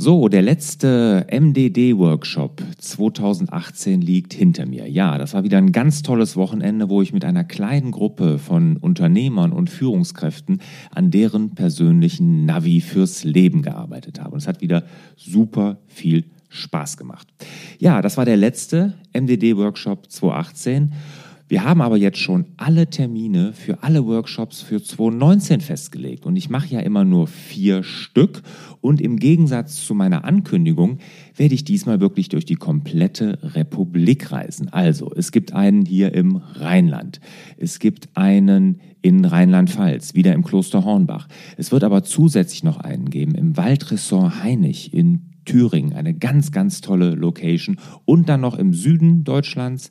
So, 0.00 0.28
der 0.28 0.42
letzte 0.42 1.26
MDD-Workshop 1.28 2.62
2018 2.78 4.00
liegt 4.00 4.32
hinter 4.32 4.64
mir. 4.64 4.88
Ja, 4.88 5.18
das 5.18 5.34
war 5.34 5.42
wieder 5.42 5.58
ein 5.58 5.72
ganz 5.72 6.02
tolles 6.02 6.36
Wochenende, 6.36 6.88
wo 6.88 7.02
ich 7.02 7.12
mit 7.12 7.24
einer 7.24 7.42
kleinen 7.42 7.90
Gruppe 7.90 8.38
von 8.38 8.76
Unternehmern 8.76 9.50
und 9.50 9.70
Führungskräften 9.70 10.60
an 10.92 11.10
deren 11.10 11.56
persönlichen 11.56 12.46
Navi 12.46 12.80
fürs 12.80 13.24
Leben 13.24 13.62
gearbeitet 13.62 14.20
habe. 14.20 14.34
Und 14.34 14.38
es 14.38 14.46
hat 14.46 14.60
wieder 14.60 14.84
super 15.16 15.78
viel 15.88 16.26
Spaß 16.48 16.96
gemacht. 16.96 17.26
Ja, 17.80 18.00
das 18.00 18.16
war 18.16 18.24
der 18.24 18.36
letzte 18.36 18.94
MDD-Workshop 19.14 20.12
2018. 20.12 20.92
Wir 21.48 21.64
haben 21.64 21.80
aber 21.80 21.96
jetzt 21.96 22.18
schon 22.18 22.44
alle 22.58 22.90
Termine 22.90 23.54
für 23.54 23.82
alle 23.82 24.04
Workshops 24.06 24.60
für 24.60 24.82
2019 24.82 25.62
festgelegt. 25.62 26.26
Und 26.26 26.36
ich 26.36 26.50
mache 26.50 26.68
ja 26.68 26.80
immer 26.80 27.06
nur 27.06 27.26
vier 27.26 27.82
Stück. 27.82 28.42
Und 28.82 29.00
im 29.00 29.18
Gegensatz 29.18 29.86
zu 29.86 29.94
meiner 29.94 30.24
Ankündigung 30.24 30.98
werde 31.34 31.54
ich 31.54 31.64
diesmal 31.64 32.00
wirklich 32.00 32.28
durch 32.28 32.44
die 32.44 32.56
komplette 32.56 33.38
Republik 33.54 34.30
reisen. 34.30 34.68
Also, 34.68 35.10
es 35.16 35.32
gibt 35.32 35.54
einen 35.54 35.86
hier 35.86 36.12
im 36.12 36.36
Rheinland, 36.36 37.20
es 37.56 37.78
gibt 37.78 38.10
einen 38.14 38.80
in 39.00 39.24
Rheinland-Pfalz, 39.24 40.14
wieder 40.14 40.34
im 40.34 40.44
Kloster 40.44 40.84
Hornbach. 40.84 41.28
Es 41.56 41.72
wird 41.72 41.82
aber 41.82 42.02
zusätzlich 42.02 42.62
noch 42.62 42.76
einen 42.76 43.08
geben 43.08 43.34
im 43.34 43.56
Waldressort 43.56 44.42
Heinig 44.42 44.92
in 44.92 45.28
Thüringen, 45.48 45.94
eine 45.94 46.12
ganz, 46.12 46.52
ganz 46.52 46.82
tolle 46.82 47.14
Location. 47.14 47.78
Und 48.04 48.28
dann 48.28 48.42
noch 48.42 48.58
im 48.58 48.74
Süden 48.74 49.24
Deutschlands 49.24 49.90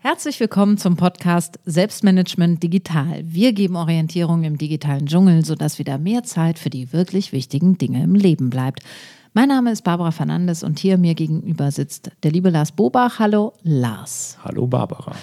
Herzlich 0.01 0.41
willkommen 0.41 0.79
zum 0.79 0.97
Podcast 0.97 1.61
Selbstmanagement 1.65 2.61
Digital. 2.63 3.23
Wir 3.25 3.53
geben 3.53 3.77
Orientierung 3.77 4.43
im 4.43 4.59
digitalen 4.59 5.07
Dschungel, 5.07 5.45
sodass 5.45 5.79
wieder 5.79 5.99
mehr 5.99 6.25
Zeit 6.25 6.59
für 6.59 6.71
die 6.71 6.93
wirklich 6.93 7.33
wichtigen 7.33 7.79
Dinge 7.79 8.03
im 8.03 8.17
Leben 8.17 8.51
bleibt. 8.51 8.81
Mein 9.35 9.49
Name 9.49 9.73
ist 9.73 9.81
Barbara 9.81 10.11
Fernandes 10.11 10.63
und 10.63 10.79
hier 10.79 10.99
mir 10.99 11.15
gegenüber 11.15 11.71
sitzt 11.71 12.11
der 12.23 12.33
liebe 12.33 12.51
Lars 12.51 12.71
Bobach. 12.71 13.19
Hallo 13.19 13.55
Lars. 13.63 14.37
Hallo 14.45 14.67
Barbara. 14.67 15.17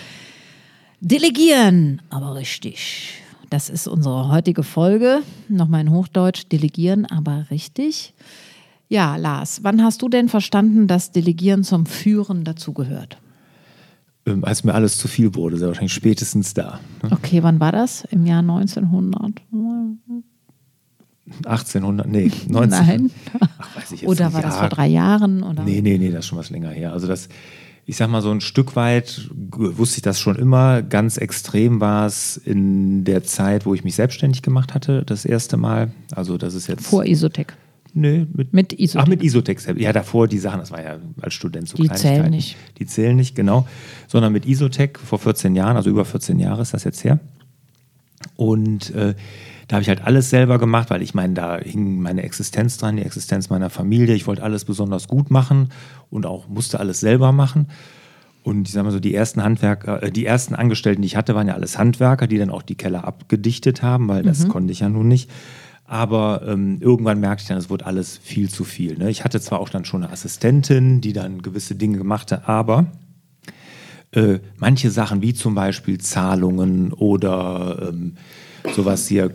Delegieren, 0.99 2.02
aber 2.09 2.33
richtig. 2.33 3.21
Das 3.52 3.69
ist 3.69 3.87
unsere 3.87 4.31
heutige 4.31 4.63
Folge. 4.63 5.19
Nochmal 5.47 5.81
in 5.81 5.91
Hochdeutsch, 5.91 6.45
delegieren, 6.52 7.05
aber 7.05 7.45
richtig. 7.52 8.15
Ja, 8.87 9.15
Lars, 9.15 9.59
wann 9.61 9.83
hast 9.83 10.02
du 10.02 10.09
denn 10.09 10.27
verstanden, 10.27 10.87
dass 10.87 11.11
Delegieren 11.11 11.64
zum 11.64 11.86
Führen 11.86 12.43
dazugehört? 12.43 13.17
Ähm, 14.25 14.43
als 14.43 14.64
mir 14.64 14.73
alles 14.73 14.98
zu 14.98 15.08
viel 15.08 15.36
wurde, 15.36 15.58
sehr 15.58 15.67
wahrscheinlich 15.67 15.93
spätestens 15.93 16.55
da. 16.55 16.80
Okay, 17.11 17.43
wann 17.43 17.59
war 17.59 17.71
das? 17.71 18.05
Im 18.09 18.25
Jahr 18.25 18.39
1900? 18.39 19.39
1800, 21.45 22.08
nee, 22.08 22.32
19. 22.48 22.70
Nein. 22.70 23.12
Ach, 23.40 23.76
weiß 23.76 23.92
ich 23.92 24.02
jetzt 24.02 24.10
oder 24.10 24.34
war 24.34 24.42
Jahr. 24.42 24.50
das 24.50 24.60
vor 24.60 24.70
drei 24.70 24.88
Jahren? 24.88 25.44
Oder? 25.44 25.64
Nee, 25.64 25.82
nee, 25.82 25.98
nee, 25.98 26.12
das 26.12 26.20
ist 26.20 26.28
schon 26.28 26.38
was 26.38 26.50
länger 26.50 26.70
her. 26.70 26.94
Also 26.94 27.08
das, 27.08 27.30
ich 27.86 27.98
sag 27.98 28.10
mal 28.10 28.22
so 28.22 28.32
ein 28.32 28.42
Stück 28.42 28.76
weit 28.76 29.30
wusste 29.32 29.98
ich 29.98 30.02
das 30.04 30.20
schon 30.20 30.36
immer. 30.36 30.82
Ganz 30.82 31.17
extrem 31.17 31.82
war 31.82 32.06
es 32.06 32.38
in 32.38 33.04
der 33.04 33.23
Zeit, 33.23 33.66
wo 33.66 33.73
ich 33.73 33.84
mich 33.84 33.95
selbstständig 33.95 34.42
gemacht 34.42 34.73
hatte, 34.73 35.04
das 35.06 35.26
erste 35.26 35.58
Mal. 35.58 35.92
Also 36.12 36.38
das 36.38 36.54
ist 36.54 36.67
jetzt... 36.67 36.86
Vor 36.86 37.06
Isotech. 37.06 37.48
Nee, 37.94 38.28
mit, 38.34 38.54
mit 38.54 38.73
Isotech. 38.73 39.04
Ach, 39.04 39.08
mit 39.08 39.23
Isotech. 39.23 39.58
Ja, 39.78 39.92
davor 39.94 40.28
die 40.28 40.38
Sachen, 40.38 40.60
das 40.60 40.72
war 40.72 40.84
ja 40.84 40.98
als 41.22 41.34
Student 41.34 41.67
so 41.67 41.78
Die 41.78 41.90
zählen 41.90 42.30
nicht. 42.30 42.56
Die 42.78 42.86
zählen 42.86 43.16
nicht, 43.16 43.36
genau. 43.36 43.67
Sondern 44.08 44.32
mit 44.32 44.46
Isotech 44.46 44.98
vor 45.04 45.17
14 45.20 45.56
Jahren, 45.56 45.76
also 45.76 45.90
über 45.90 46.06
14 46.06 46.40
Jahre 46.40 46.61
ist 46.61 46.73
das 46.73 46.84
jetzt 46.84 47.04
her. 47.04 47.20
Und 48.36 48.94
äh, 48.94 49.16
da 49.69 49.75
habe 49.75 49.83
ich 49.83 49.89
halt 49.89 50.03
alles 50.03 50.31
selber 50.31 50.57
gemacht, 50.57 50.89
weil 50.89 51.03
ich 51.03 51.13
meine, 51.13 51.35
da 51.35 51.59
hing 51.59 52.02
meine 52.02 52.23
Existenz 52.23 52.77
dran, 52.80 52.97
die 52.97 53.03
Existenz 53.03 53.52
meiner 53.52 53.69
Familie. 53.69 54.15
Ich 54.15 54.25
wollte 54.25 54.41
alles 54.41 54.65
besonders 54.65 55.07
gut 55.07 55.30
machen 55.30 55.69
und 56.09 56.25
auch 56.25 56.47
musste 56.47 56.80
alles 56.80 56.99
selber 56.99 57.31
machen. 57.31 57.67
Und 58.41 58.67
ich 58.67 58.73
sage 58.73 58.85
mal 58.85 58.91
so, 58.91 58.99
die 58.99 59.13
ersten 59.13 59.43
Handwerker, 59.43 60.02
äh, 60.02 60.11
die 60.11 60.25
ersten 60.25 60.55
Angestellten, 60.55 61.03
die 61.03 61.05
ich 61.05 61.15
hatte, 61.15 61.35
waren 61.35 61.47
ja 61.47 61.53
alles 61.53 61.77
Handwerker, 61.77 62.25
die 62.25 62.39
dann 62.39 62.49
auch 62.49 62.63
die 62.63 62.73
Keller 62.73 63.03
abgedichtet 63.05 63.83
haben, 63.83 64.07
weil 64.07 64.23
das 64.23 64.45
mhm. 64.45 64.49
konnte 64.49 64.71
ich 64.71 64.80
ja 64.80 64.89
nun 64.89 65.07
nicht. 65.07 65.30
Aber 65.86 66.41
ähm, 66.47 66.80
irgendwann 66.81 67.19
merkte 67.19 67.43
ich 67.43 67.47
dann, 67.47 67.57
es 67.59 67.69
wurde 67.69 67.86
alles 67.86 68.17
viel 68.17 68.49
zu 68.49 68.63
viel. 68.63 68.97
Ne? 68.97 69.11
Ich 69.11 69.23
hatte 69.23 69.39
zwar 69.39 69.59
auch 69.59 69.69
dann 69.69 69.86
schon 69.86 70.03
eine 70.03 70.11
Assistentin, 70.11 70.99
die 70.99 71.13
dann 71.13 71.43
gewisse 71.43 71.75
Dinge 71.75 71.99
gemachte, 71.99 72.47
aber 72.47 72.87
äh, 74.13 74.39
manche 74.57 74.89
Sachen 74.89 75.21
wie 75.21 75.36
zum 75.36 75.53
Beispiel 75.53 75.99
Zahlungen 75.99 76.91
oder 76.91 77.89
ähm, 77.89 78.15
sowas 78.73 79.07
hier 79.07 79.31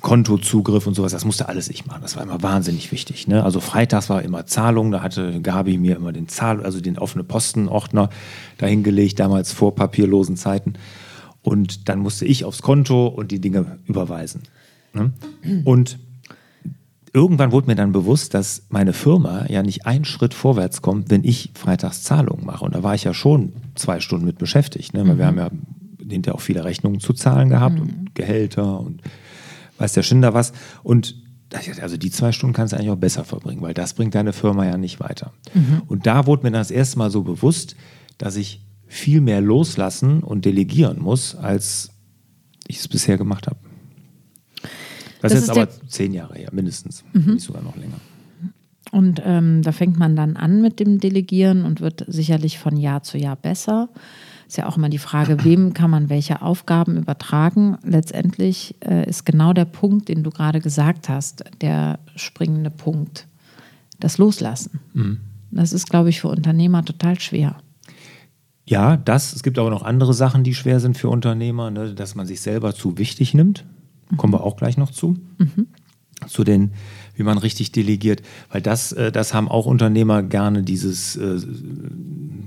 Kontozugriff 0.00 0.86
und 0.86 0.94
sowas, 0.94 1.12
das 1.12 1.24
musste 1.24 1.48
alles 1.48 1.68
ich 1.68 1.86
machen. 1.86 2.02
Das 2.02 2.16
war 2.16 2.22
immer 2.22 2.42
wahnsinnig 2.42 2.92
wichtig. 2.92 3.26
Ne? 3.26 3.42
Also 3.42 3.58
freitags 3.58 4.08
war 4.08 4.22
immer 4.22 4.46
Zahlung, 4.46 4.92
da 4.92 5.02
hatte 5.02 5.40
Gabi 5.40 5.76
mir 5.76 5.96
immer 5.96 6.12
den 6.12 6.28
Zahl, 6.28 6.62
also 6.62 6.80
den 6.80 6.98
offene 6.98 7.24
Postenordner 7.24 8.08
dahingelegt, 8.58 9.18
damals 9.18 9.52
vor 9.52 9.74
papierlosen 9.74 10.36
Zeiten. 10.36 10.74
Und 11.42 11.88
dann 11.88 11.98
musste 11.98 12.26
ich 12.26 12.44
aufs 12.44 12.62
Konto 12.62 13.08
und 13.08 13.32
die 13.32 13.40
Dinge 13.40 13.78
überweisen. 13.86 14.42
Ne? 14.92 15.12
Und 15.64 15.98
irgendwann 17.12 17.50
wurde 17.50 17.66
mir 17.66 17.74
dann 17.74 17.92
bewusst, 17.92 18.34
dass 18.34 18.62
meine 18.68 18.92
Firma 18.92 19.46
ja 19.48 19.62
nicht 19.62 19.86
einen 19.86 20.04
Schritt 20.04 20.34
vorwärts 20.34 20.82
kommt, 20.82 21.10
wenn 21.10 21.24
ich 21.24 21.50
freitags 21.54 22.04
Zahlungen 22.04 22.46
mache. 22.46 22.64
Und 22.64 22.74
da 22.74 22.82
war 22.82 22.94
ich 22.94 23.04
ja 23.04 23.14
schon 23.14 23.52
zwei 23.74 23.98
Stunden 24.00 24.26
mit 24.26 24.38
beschäftigt. 24.38 24.94
Ne? 24.94 25.00
Weil 25.06 25.14
mhm. 25.14 25.18
wir 25.18 25.26
haben 25.26 25.38
ja 25.38 25.50
hinterher 26.08 26.36
auch 26.36 26.40
viele 26.40 26.64
Rechnungen 26.64 27.00
zu 27.00 27.12
zahlen 27.12 27.48
gehabt 27.48 27.76
mhm. 27.76 27.82
und 27.82 28.14
Gehälter 28.14 28.80
und 28.80 29.02
weiß 29.78 29.92
der 29.92 30.02
Schinder 30.02 30.34
was. 30.34 30.52
Und 30.82 31.16
also 31.80 31.96
die 31.96 32.10
zwei 32.10 32.32
Stunden 32.32 32.54
kannst 32.54 32.72
du 32.72 32.76
eigentlich 32.76 32.90
auch 32.90 32.96
besser 32.96 33.24
verbringen, 33.24 33.62
weil 33.62 33.74
das 33.74 33.94
bringt 33.94 34.14
deine 34.14 34.32
Firma 34.32 34.66
ja 34.66 34.76
nicht 34.76 35.00
weiter. 35.00 35.32
Mhm. 35.54 35.82
Und 35.86 36.06
da 36.06 36.26
wurde 36.26 36.42
mir 36.44 36.50
das 36.50 36.70
erste 36.70 36.98
Mal 36.98 37.10
so 37.10 37.22
bewusst, 37.22 37.76
dass 38.18 38.36
ich 38.36 38.60
viel 38.86 39.20
mehr 39.20 39.40
loslassen 39.40 40.22
und 40.22 40.44
delegieren 40.44 41.00
muss, 41.00 41.34
als 41.34 41.90
ich 42.66 42.78
es 42.78 42.88
bisher 42.88 43.16
gemacht 43.16 43.46
habe. 43.46 43.58
Das, 45.20 45.32
das 45.32 45.42
ist 45.42 45.48
jetzt 45.48 45.50
aber 45.50 45.68
zehn 45.88 46.12
Jahre 46.12 46.34
her, 46.34 46.50
mindestens, 46.52 47.04
mhm. 47.12 47.34
nicht 47.34 47.44
sogar 47.44 47.62
noch 47.62 47.76
länger. 47.76 48.00
Und 48.90 49.20
ähm, 49.24 49.62
da 49.62 49.72
fängt 49.72 49.98
man 49.98 50.16
dann 50.16 50.36
an 50.36 50.62
mit 50.62 50.80
dem 50.80 50.98
Delegieren 50.98 51.64
und 51.64 51.80
wird 51.80 52.04
sicherlich 52.08 52.58
von 52.58 52.76
Jahr 52.76 53.02
zu 53.02 53.18
Jahr 53.18 53.36
besser. 53.36 53.90
Ist 54.48 54.56
ja 54.56 54.66
auch 54.66 54.78
immer 54.78 54.88
die 54.88 54.96
Frage, 54.96 55.44
wem 55.44 55.74
kann 55.74 55.90
man 55.90 56.08
welche 56.08 56.40
Aufgaben 56.40 56.96
übertragen. 56.96 57.76
Letztendlich 57.82 58.76
äh, 58.80 59.06
ist 59.06 59.26
genau 59.26 59.52
der 59.52 59.66
Punkt, 59.66 60.08
den 60.08 60.24
du 60.24 60.30
gerade 60.30 60.60
gesagt 60.60 61.10
hast, 61.10 61.44
der 61.60 61.98
springende 62.16 62.70
Punkt. 62.70 63.26
Das 64.00 64.16
Loslassen. 64.16 64.80
Mhm. 64.94 65.18
Das 65.50 65.74
ist, 65.74 65.90
glaube 65.90 66.08
ich, 66.08 66.22
für 66.22 66.28
Unternehmer 66.28 66.82
total 66.82 67.20
schwer. 67.20 67.56
Ja, 68.64 68.96
das. 68.96 69.34
Es 69.34 69.42
gibt 69.42 69.58
aber 69.58 69.68
noch 69.68 69.82
andere 69.82 70.14
Sachen, 70.14 70.44
die 70.44 70.54
schwer 70.54 70.80
sind 70.80 70.96
für 70.96 71.10
Unternehmer, 71.10 71.70
ne, 71.70 71.94
dass 71.94 72.14
man 72.14 72.26
sich 72.26 72.40
selber 72.40 72.74
zu 72.74 72.96
wichtig 72.96 73.34
nimmt. 73.34 73.66
Kommen 74.16 74.32
wir 74.32 74.44
auch 74.44 74.56
gleich 74.56 74.78
noch 74.78 74.90
zu. 74.90 75.16
Mhm. 75.36 75.66
Zu 76.26 76.42
den 76.42 76.72
wie 77.18 77.24
man 77.24 77.36
richtig 77.36 77.72
delegiert, 77.72 78.22
weil 78.50 78.62
das, 78.62 78.92
äh, 78.92 79.12
das 79.12 79.34
haben 79.34 79.48
auch 79.48 79.66
Unternehmer 79.66 80.22
gerne, 80.22 80.62
dieses 80.62 81.16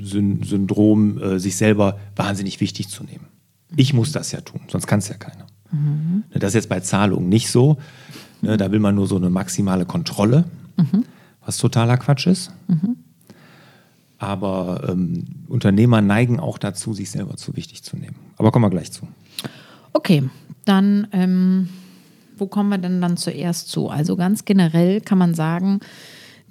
äh, 0.02 0.46
Syndrom, 0.46 1.18
äh, 1.18 1.40
sich 1.40 1.56
selber 1.56 2.00
wahnsinnig 2.16 2.60
wichtig 2.60 2.90
zu 2.90 3.04
nehmen. 3.04 3.28
Ich 3.76 3.94
muss 3.94 4.12
das 4.12 4.32
ja 4.32 4.42
tun, 4.42 4.62
sonst 4.68 4.88
kann 4.88 5.00
es 5.00 5.08
ja 5.08 5.16
keiner. 5.16 5.48
Mhm. 5.72 6.24
Das 6.34 6.50
ist 6.50 6.56
jetzt 6.56 6.70
bei 6.70 6.80
Zahlungen 6.82 7.30
nicht 7.30 7.50
so. 7.50 7.78
Ne, 8.42 8.58
da 8.58 8.72
will 8.72 8.80
man 8.80 8.96
nur 8.96 9.08
so 9.08 9.16
eine 9.16 9.30
maximale 9.30 9.86
Kontrolle, 9.86 10.46
mhm. 10.78 11.06
was 11.46 11.58
totaler 11.58 11.98
Quatsch 11.98 12.28
ist. 12.28 12.52
Mhm. 12.68 12.98
Aber 14.18 14.88
ähm, 14.90 15.26
Unternehmer 15.48 16.02
neigen 16.02 16.40
auch 16.40 16.58
dazu, 16.58 16.94
sich 16.94 17.10
selber 17.10 17.38
zu 17.38 17.56
wichtig 17.56 17.84
zu 17.84 17.98
nehmen. 17.98 18.16
Aber 18.38 18.52
kommen 18.52 18.66
wir 18.66 18.70
gleich 18.70 18.92
zu. 18.92 19.08
Okay, 19.94 20.24
dann 20.66 21.08
ähm, 21.12 21.70
wo 22.42 22.48
kommen 22.48 22.70
wir 22.70 22.80
denn 22.80 23.00
dann 23.02 23.18
zuerst 23.18 23.70
zu? 23.70 23.90
Also 23.90 24.16
ganz 24.16 24.46
generell 24.46 25.00
kann 25.00 25.20
man 25.20 25.36
sagen, 25.36 25.80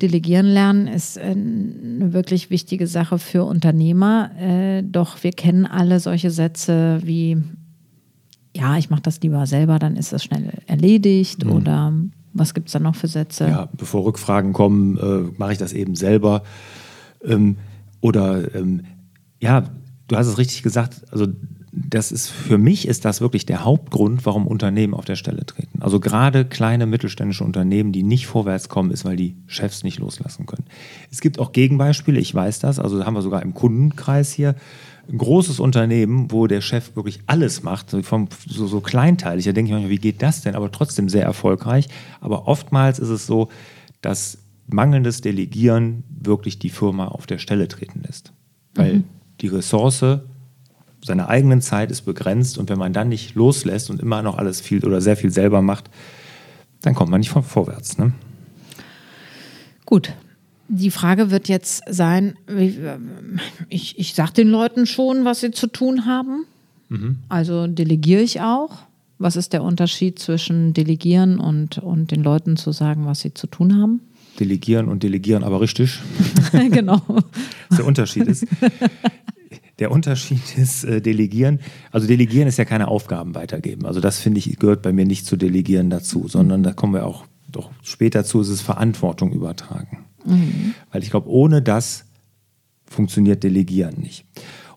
Delegieren 0.02 0.46
lernen 0.46 0.86
ist 0.86 1.16
äh, 1.16 1.22
eine 1.22 2.12
wirklich 2.12 2.50
wichtige 2.50 2.86
Sache 2.86 3.18
für 3.18 3.44
Unternehmer. 3.44 4.30
Äh, 4.38 4.82
doch 4.82 5.22
wir 5.22 5.32
kennen 5.32 5.66
alle 5.66 6.00
solche 6.00 6.30
Sätze 6.30 7.00
wie, 7.04 7.42
ja, 8.56 8.76
ich 8.76 8.90
mache 8.90 9.02
das 9.02 9.20
lieber 9.20 9.46
selber, 9.46 9.78
dann 9.78 9.96
ist 9.96 10.12
das 10.12 10.24
schnell 10.24 10.50
erledigt. 10.66 11.44
Mhm. 11.44 11.52
Oder 11.52 11.92
was 12.32 12.54
gibt 12.54 12.68
es 12.68 12.72
da 12.72 12.78
noch 12.78 12.94
für 12.94 13.08
Sätze? 13.08 13.48
Ja, 13.48 13.68
bevor 13.76 14.04
Rückfragen 14.04 14.52
kommen, 14.52 14.96
äh, 14.98 15.32
mache 15.38 15.52
ich 15.52 15.58
das 15.58 15.72
eben 15.72 15.94
selber. 15.94 16.42
Ähm, 17.24 17.56
oder 18.00 18.54
ähm, 18.54 18.82
ja, 19.40 19.64
du 20.08 20.16
hast 20.16 20.26
es 20.26 20.38
richtig 20.38 20.62
gesagt, 20.62 21.02
also 21.10 21.26
das 21.72 22.10
ist 22.10 22.28
für 22.28 22.58
mich 22.58 22.88
ist 22.88 23.04
das 23.04 23.20
wirklich 23.20 23.46
der 23.46 23.64
Hauptgrund, 23.64 24.26
warum 24.26 24.46
Unternehmen 24.46 24.92
auf 24.94 25.04
der 25.04 25.16
Stelle 25.16 25.46
treten. 25.46 25.80
Also 25.80 26.00
gerade 26.00 26.44
kleine 26.44 26.86
mittelständische 26.86 27.44
Unternehmen, 27.44 27.92
die 27.92 28.02
nicht 28.02 28.26
vorwärts 28.26 28.68
kommen, 28.68 28.90
ist, 28.90 29.04
weil 29.04 29.16
die 29.16 29.36
Chefs 29.46 29.84
nicht 29.84 29.98
loslassen 29.98 30.46
können. 30.46 30.64
Es 31.10 31.20
gibt 31.20 31.38
auch 31.38 31.52
Gegenbeispiele, 31.52 32.18
ich 32.18 32.34
weiß 32.34 32.58
das, 32.58 32.78
also 32.78 33.04
haben 33.04 33.14
wir 33.14 33.22
sogar 33.22 33.42
im 33.42 33.54
Kundenkreis 33.54 34.32
hier 34.32 34.56
ein 35.10 35.18
großes 35.18 35.60
Unternehmen, 35.60 36.30
wo 36.30 36.46
der 36.46 36.60
Chef 36.60 36.96
wirklich 36.96 37.20
alles 37.26 37.62
macht, 37.62 37.90
so, 37.90 38.02
vom, 38.02 38.28
so, 38.46 38.66
so 38.66 38.80
kleinteilig. 38.80 39.44
Da 39.44 39.52
denke 39.52 39.68
ich 39.68 39.72
manchmal, 39.72 39.90
wie 39.90 39.98
geht 39.98 40.22
das 40.22 40.42
denn? 40.42 40.54
Aber 40.54 40.70
trotzdem 40.70 41.08
sehr 41.08 41.24
erfolgreich. 41.24 41.88
Aber 42.20 42.46
oftmals 42.46 42.98
ist 42.98 43.08
es 43.08 43.26
so, 43.26 43.48
dass 44.02 44.38
mangelndes 44.66 45.20
Delegieren 45.20 46.04
wirklich 46.08 46.58
die 46.58 46.70
Firma 46.70 47.08
auf 47.08 47.26
der 47.26 47.38
Stelle 47.38 47.66
treten 47.66 48.02
lässt. 48.06 48.32
Weil 48.74 48.98
mhm. 48.98 49.04
die 49.40 49.48
Ressource 49.48 50.20
seiner 51.02 51.28
eigenen 51.28 51.62
Zeit 51.62 51.90
ist 51.90 52.02
begrenzt 52.02 52.58
und 52.58 52.68
wenn 52.68 52.78
man 52.78 52.92
dann 52.92 53.08
nicht 53.08 53.34
loslässt 53.34 53.90
und 53.90 54.00
immer 54.00 54.22
noch 54.22 54.38
alles 54.38 54.60
viel 54.60 54.84
oder 54.84 55.00
sehr 55.00 55.16
viel 55.16 55.30
selber 55.30 55.62
macht, 55.62 55.90
dann 56.82 56.94
kommt 56.94 57.10
man 57.10 57.20
nicht 57.20 57.30
von 57.30 57.42
vorwärts. 57.42 57.98
Ne? 57.98 58.12
Gut. 59.86 60.12
Die 60.72 60.92
Frage 60.92 61.32
wird 61.32 61.48
jetzt 61.48 61.82
sein, 61.88 62.36
ich, 63.68 63.98
ich 63.98 64.14
sage 64.14 64.34
den 64.34 64.48
Leuten 64.48 64.86
schon, 64.86 65.24
was 65.24 65.40
sie 65.40 65.50
zu 65.50 65.66
tun 65.66 66.06
haben. 66.06 66.44
Mhm. 66.88 67.16
Also 67.28 67.66
delegiere 67.66 68.22
ich 68.22 68.40
auch. 68.40 68.78
Was 69.18 69.36
ist 69.36 69.52
der 69.52 69.64
Unterschied 69.64 70.18
zwischen 70.18 70.72
delegieren 70.72 71.40
und, 71.40 71.78
und 71.78 72.10
den 72.12 72.22
Leuten 72.22 72.56
zu 72.56 72.72
sagen, 72.72 73.04
was 73.04 73.20
sie 73.20 73.34
zu 73.34 73.48
tun 73.48 73.76
haben? 73.76 74.00
Delegieren 74.38 74.88
und 74.88 75.02
delegieren 75.02 75.42
aber 75.42 75.60
richtig. 75.60 75.98
genau. 76.70 77.02
Was 77.68 77.76
der 77.76 77.84
Unterschied 77.86 78.28
ist. 78.28 78.46
Der 79.80 79.90
Unterschied 79.90 80.42
ist 80.56 80.84
äh, 80.84 81.00
Delegieren. 81.00 81.60
Also 81.90 82.06
Delegieren 82.06 82.46
ist 82.46 82.58
ja 82.58 82.64
keine 82.64 82.88
Aufgaben 82.88 83.34
weitergeben. 83.34 83.86
Also 83.86 84.00
das 84.00 84.20
finde 84.20 84.38
ich 84.38 84.58
gehört 84.58 84.82
bei 84.82 84.92
mir 84.92 85.06
nicht 85.06 85.26
zu 85.26 85.36
Delegieren 85.36 85.90
dazu, 85.90 86.28
sondern 86.28 86.62
da 86.62 86.72
kommen 86.72 86.94
wir 86.94 87.06
auch 87.06 87.24
doch 87.50 87.70
später 87.82 88.24
zu, 88.24 88.40
ist 88.40 88.48
es 88.48 88.60
Verantwortung 88.60 89.32
übertragen. 89.32 90.06
Mhm. 90.24 90.74
Weil 90.92 91.02
ich 91.02 91.10
glaube, 91.10 91.28
ohne 91.28 91.62
das 91.62 92.04
funktioniert 92.84 93.42
Delegieren 93.42 93.98
nicht. 93.98 94.24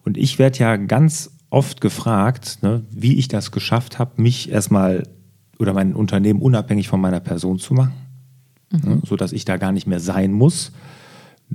Und 0.04 0.18
ich 0.18 0.40
werde 0.40 0.58
ja 0.60 0.76
ganz 0.78 1.32
oft 1.50 1.82
gefragt, 1.82 2.60
ne, 2.62 2.84
wie 2.90 3.18
ich 3.18 3.28
das 3.28 3.52
geschafft 3.52 4.00
habe, 4.00 4.22
mich 4.22 4.50
erstmal 4.50 5.04
oder 5.60 5.74
mein 5.74 5.94
Unternehmen 5.94 6.42
unabhängig 6.42 6.88
von 6.88 7.00
meiner 7.00 7.20
Person 7.20 7.60
zu 7.60 7.76
machen, 7.76 7.94
mhm. 8.72 8.90
ne, 8.90 9.02
sodass 9.06 9.34
ich 9.34 9.46
da 9.46 9.58
gar 9.58 9.72
nicht 9.72 9.86
mehr 9.86 10.00
sein 10.00 10.32
muss 10.32 10.72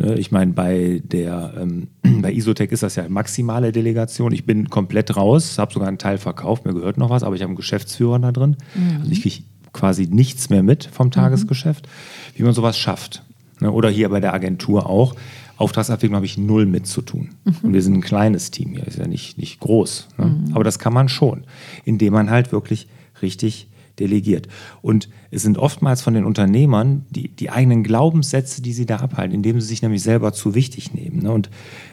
ich 0.00 0.30
meine, 0.32 0.52
bei 0.52 1.02
der 1.04 1.54
ähm, 1.60 1.88
bei 2.22 2.32
Isotech 2.32 2.72
ist 2.72 2.82
das 2.82 2.96
ja 2.96 3.08
maximale 3.08 3.72
Delegation. 3.72 4.32
Ich 4.32 4.44
bin 4.44 4.68
komplett 4.70 5.16
raus, 5.16 5.58
habe 5.58 5.72
sogar 5.72 5.88
einen 5.88 5.98
Teil 5.98 6.18
verkauft, 6.18 6.64
mir 6.64 6.74
gehört 6.74 6.98
noch 6.98 7.10
was, 7.10 7.22
aber 7.22 7.34
ich 7.34 7.42
habe 7.42 7.50
einen 7.50 7.56
Geschäftsführer 7.56 8.18
da 8.18 8.32
drin. 8.32 8.56
Mhm. 8.74 9.00
Also 9.00 9.12
ich 9.12 9.22
kriege 9.22 9.42
quasi 9.72 10.06
nichts 10.06 10.50
mehr 10.50 10.62
mit 10.62 10.88
vom 10.90 11.10
Tagesgeschäft, 11.10 11.86
mhm. 11.86 12.38
wie 12.38 12.42
man 12.44 12.52
sowas 12.52 12.78
schafft. 12.78 13.22
Ne, 13.60 13.72
oder 13.72 13.90
hier 13.90 14.08
bei 14.08 14.20
der 14.20 14.34
Agentur 14.34 14.88
auch. 14.88 15.14
Auftragsabwicklung 15.56 16.14
habe 16.14 16.26
ich 16.26 16.38
null 16.38 16.66
mit 16.66 16.86
zu 16.86 17.02
tun. 17.02 17.30
Mhm. 17.44 17.54
Und 17.62 17.72
wir 17.72 17.82
sind 17.82 17.94
ein 17.94 18.00
kleines 18.00 18.52
Team 18.52 18.74
hier, 18.74 18.86
ist 18.86 18.98
ja 18.98 19.08
nicht, 19.08 19.38
nicht 19.38 19.58
groß. 19.58 20.08
Ne? 20.18 20.26
Mhm. 20.26 20.54
Aber 20.54 20.62
das 20.62 20.78
kann 20.78 20.92
man 20.92 21.08
schon, 21.08 21.44
indem 21.84 22.12
man 22.12 22.30
halt 22.30 22.52
wirklich 22.52 22.86
richtig 23.22 23.68
delegiert. 24.00 24.48
Und 24.82 25.08
es 25.30 25.42
sind 25.42 25.58
oftmals 25.58 26.02
von 26.02 26.14
den 26.14 26.24
Unternehmern 26.24 27.04
die, 27.10 27.28
die 27.28 27.50
eigenen 27.50 27.82
Glaubenssätze, 27.82 28.62
die 28.62 28.72
sie 28.72 28.86
da 28.86 28.96
abhalten, 28.96 29.34
indem 29.34 29.60
sie 29.60 29.66
sich 29.66 29.82
nämlich 29.82 30.02
selber 30.02 30.32
zu 30.32 30.54
wichtig 30.54 30.94
nehmen. 30.94 31.22
Ne? 31.22 31.32
Und 31.32 31.50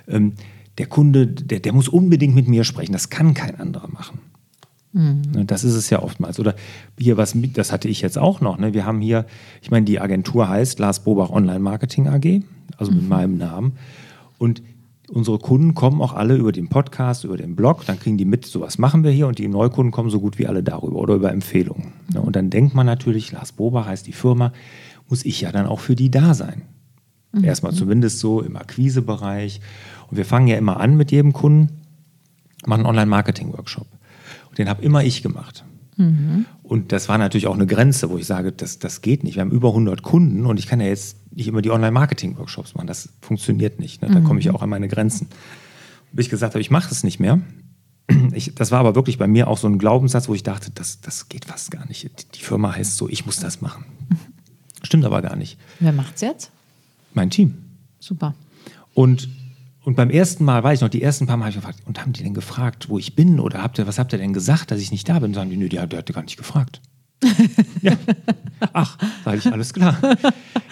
ähm, 0.08 0.34
der 0.78 0.88
Kunde, 0.88 1.28
der, 1.28 1.60
der 1.60 1.74
muss 1.74 1.88
unbedingt 1.88 2.36
mit 2.36 2.48
mir 2.48 2.64
sprechen. 2.64 2.94
Das 2.94 3.10
kann 3.10 3.34
kein 3.34 3.60
anderer 3.60 3.88
machen. 3.88 4.20
Mhm. 4.96 5.22
Ne, 5.34 5.46
das 5.46 5.64
ist 5.64 5.76
es 5.76 5.90
ja 5.90 6.02
oftmals. 6.02 6.40
Oder 6.40 6.56
hier 6.98 7.18
was, 7.18 7.36
das 7.54 7.72
hatte 7.72 7.88
ich 7.88 8.02
jetzt 8.02 8.18
auch 8.18 8.42
noch. 8.42 8.58
Ne? 8.58 8.74
Wir 8.74 8.86
haben 8.86 9.02
hier, 9.02 9.26
ich 9.62 9.70
meine, 9.72 9.86
die 9.86 10.00
Agentur 10.00 10.48
heißt 10.48 10.80
Lars 10.80 11.04
Bobach 11.04 11.30
Online 11.30 11.60
Marketing 11.60 12.08
AG, 12.08 12.44
also 12.78 12.92
mit 12.92 13.04
mhm. 13.04 13.10
meinem 13.10 13.38
Namen. 13.38 13.74
Und 14.38 14.62
unsere 15.10 15.40
Kunden 15.40 15.76
kommen 15.76 16.02
auch 16.02 16.14
alle 16.14 16.36
über 16.36 16.52
den 16.52 16.68
Podcast, 16.68 17.24
über 17.24 17.38
den 17.38 17.56
Blog, 17.56 17.86
dann 17.86 18.00
kriegen 18.00 18.18
die 18.18 18.26
mit, 18.26 18.46
sowas 18.46 18.78
machen 18.78 19.04
wir 19.04 19.12
hier 19.12 19.28
und 19.28 19.38
die 19.38 19.48
Neukunden 19.48 19.92
kommen 19.92 20.10
so 20.10 20.20
gut 20.20 20.38
wie 20.40 20.48
alle 20.48 20.64
darüber 20.64 20.98
oder 20.98 21.16
über 21.16 21.32
Empfehlungen. 21.32 21.94
Ja, 22.14 22.22
und 22.22 22.36
dann 22.36 22.50
denkt 22.50 22.74
man 22.74 22.86
natürlich, 22.86 23.32
Lars 23.32 23.52
Bober 23.52 23.86
heißt 23.86 24.08
die 24.08 24.14
Firma, 24.14 24.52
muss 25.10 25.26
ich 25.26 25.42
ja 25.42 25.52
dann 25.52 25.68
auch 25.68 25.80
für 25.80 25.96
die 25.96 26.10
da 26.10 26.34
sein. 26.34 26.64
Mhm. 27.32 27.44
Erstmal 27.44 27.74
zumindest 27.74 28.20
so 28.20 28.42
im 28.42 28.56
Akquisebereich. 28.56 29.62
Und 30.10 30.18
wir 30.18 30.26
fangen 30.26 30.48
ja 30.48 30.58
immer 30.58 30.80
an 30.80 30.98
mit 30.98 31.12
jedem 31.12 31.34
Kunden, 31.34 31.82
machen 32.66 32.82
einen 32.82 32.90
Online-Marketing-Workshop. 32.90 33.88
Und 34.50 34.58
den 34.58 34.70
habe 34.70 34.84
immer 34.84 35.04
ich 35.04 35.22
gemacht. 35.22 35.66
Mhm. 35.98 36.46
Und 36.64 36.92
das 36.92 37.08
war 37.10 37.18
natürlich 37.18 37.48
auch 37.48 37.56
eine 37.56 37.68
Grenze, 37.68 38.10
wo 38.10 38.18
ich 38.18 38.26
sage, 38.26 38.52
das, 38.52 38.80
das 38.80 39.02
geht 39.02 39.24
nicht. 39.24 39.36
Wir 39.36 39.42
haben 39.42 39.52
über 39.52 39.70
100 39.70 40.02
Kunden 40.02 40.46
und 40.46 40.60
ich 40.60 40.68
kann 40.68 40.80
ja 40.80 40.88
jetzt 40.88 41.18
nicht 41.36 41.48
immer 41.48 41.62
die 41.62 41.72
Online-Marketing-Workshops 41.72 42.76
machen. 42.76 42.88
Das 42.88 43.10
funktioniert 43.22 43.80
nicht. 43.80 44.02
Ne? 44.02 44.10
Da 44.10 44.22
komme 44.22 44.40
ich 44.40 44.48
mhm. 44.48 44.56
auch 44.56 44.62
an 44.62 44.70
meine 44.70 44.88
Grenzen. 44.88 45.28
Bis 46.12 46.26
ich 46.26 46.30
gesagt 46.30 46.54
habe, 46.54 46.62
ich 46.62 46.72
mache 46.72 46.90
das 46.90 47.04
nicht 47.04 47.20
mehr. 47.20 47.40
Ich, 48.34 48.54
das 48.54 48.72
war 48.72 48.80
aber 48.80 48.96
wirklich 48.96 49.18
bei 49.18 49.28
mir 49.28 49.48
auch 49.48 49.58
so 49.58 49.68
ein 49.68 49.80
Glaubenssatz, 49.80 50.28
wo 50.28 50.36
ich 50.36 50.44
dachte, 50.44 50.70
das, 50.72 51.02
das 51.02 51.28
geht 51.28 51.46
fast 51.46 51.72
gar 51.72 51.88
nicht. 51.88 52.36
Die 52.36 52.40
Firma 52.40 52.76
heißt 52.76 52.98
so, 52.98 53.10
ich 53.10 53.26
muss 53.26 53.40
das 53.40 53.62
machen. 53.62 53.86
Stimmt 54.84 55.06
aber 55.06 55.22
gar 55.22 55.36
nicht. 55.36 55.58
Wer 55.80 55.92
macht's 55.92 56.22
jetzt? 56.22 56.52
Mein 57.14 57.32
Team. 57.32 57.56
Super. 58.00 58.36
Und 58.94 59.28
und 59.86 59.96
beim 59.96 60.10
ersten 60.10 60.44
Mal, 60.44 60.64
weiß 60.64 60.80
ich 60.80 60.82
noch, 60.82 60.90
die 60.90 61.02
ersten 61.02 61.28
paar 61.28 61.38
Mal 61.38 61.46
habe 61.46 61.52
ich 61.52 61.56
gefragt, 61.58 61.80
und 61.86 62.02
haben 62.02 62.12
die 62.12 62.24
denn 62.24 62.34
gefragt, 62.34 62.90
wo 62.90 62.98
ich 62.98 63.16
bin? 63.16 63.40
Oder 63.40 63.62
habt 63.62 63.78
ihr, 63.78 63.86
was 63.86 64.00
habt 64.00 64.14
ihr 64.14 64.20
denn 64.20 64.34
gesagt, 64.34 64.72
dass 64.72 64.82
ich 64.82 64.92
nicht 64.92 65.08
da 65.08 65.20
bin? 65.20 65.30
Und 65.30 65.34
sagen 65.36 65.52
die, 65.52 65.58
nö, 65.58 65.70
die, 65.70 65.78
der 65.78 66.00
hat 66.00 66.12
gar 66.12 66.24
nicht 66.24 66.38
gefragt. 66.38 66.82
ja. 67.82 67.94
Ach, 68.74 68.98
sage 69.24 69.38
ich, 69.38 69.52
alles 69.52 69.74
klar. 69.74 69.98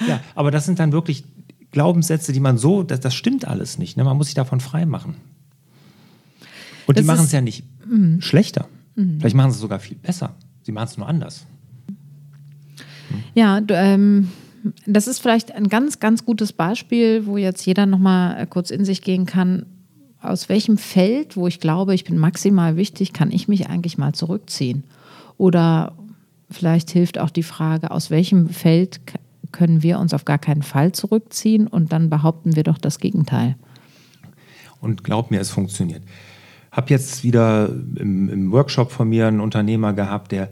ja, 0.07 0.19
aber 0.33 0.49
das 0.49 0.65
sind 0.65 0.79
dann 0.79 0.91
wirklich 0.91 1.25
Glaubenssätze, 1.71 2.33
die 2.33 2.39
man 2.39 2.57
so, 2.57 2.81
das, 2.81 2.99
das 3.01 3.13
stimmt 3.13 3.47
alles 3.47 3.77
nicht. 3.77 3.97
Ne? 3.97 4.03
Man 4.03 4.17
muss 4.17 4.27
sich 4.27 4.35
davon 4.35 4.59
frei 4.59 4.85
machen. 4.85 5.15
Und 6.87 6.97
das 6.97 7.03
die 7.03 7.07
machen 7.07 7.25
es 7.25 7.31
ja 7.31 7.41
nicht 7.41 7.63
mm. 7.87 8.19
schlechter. 8.19 8.67
Mm. 8.95 9.19
Vielleicht 9.19 9.35
machen 9.35 9.51
sie 9.51 9.55
es 9.55 9.61
sogar 9.61 9.79
viel 9.79 9.95
besser. 9.95 10.35
Sie 10.63 10.71
machen 10.71 10.87
es 10.87 10.97
nur 10.97 11.07
anders. 11.07 11.45
Hm? 13.09 13.23
Ja, 13.35 13.61
du, 13.61 13.75
ähm, 13.75 14.29
das 14.85 15.07
ist 15.07 15.19
vielleicht 15.19 15.53
ein 15.53 15.67
ganz, 15.67 15.99
ganz 15.99 16.25
gutes 16.25 16.53
Beispiel, 16.53 17.25
wo 17.25 17.37
jetzt 17.37 17.65
jeder 17.65 17.85
nochmal 17.85 18.41
äh, 18.41 18.45
kurz 18.45 18.69
in 18.69 18.85
sich 18.85 19.01
gehen 19.01 19.25
kann. 19.25 19.65
Aus 20.21 20.47
welchem 20.47 20.77
Feld, 20.77 21.35
wo 21.35 21.47
ich 21.47 21.59
glaube, 21.59 21.93
ich 21.93 22.05
bin 22.05 22.17
maximal 22.17 22.77
wichtig, 22.77 23.11
kann 23.11 23.31
ich 23.31 23.47
mich 23.47 23.67
eigentlich 23.67 23.97
mal 23.97 24.13
zurückziehen? 24.13 24.85
Oder 25.37 25.97
vielleicht 26.49 26.91
hilft 26.91 27.19
auch 27.19 27.29
die 27.29 27.43
Frage, 27.43 27.91
aus 27.91 28.09
welchem 28.09 28.47
Feld 28.49 29.01
können 29.51 29.83
wir 29.83 29.99
uns 29.99 30.13
auf 30.13 30.23
gar 30.23 30.39
keinen 30.39 30.63
Fall 30.63 30.93
zurückziehen 30.93 31.67
und 31.67 31.91
dann 31.91 32.09
behaupten 32.09 32.55
wir 32.55 32.63
doch 32.63 32.77
das 32.77 32.99
Gegenteil. 32.99 33.55
Und 34.79 35.03
glaub 35.03 35.29
mir, 35.29 35.41
es 35.41 35.49
funktioniert. 35.49 36.03
Hab 36.71 36.89
jetzt 36.89 37.23
wieder 37.23 37.69
im, 37.95 38.29
im 38.29 38.51
Workshop 38.51 38.91
von 38.91 39.09
mir 39.09 39.27
einen 39.27 39.41
Unternehmer 39.41 39.93
gehabt, 39.93 40.31
der 40.31 40.49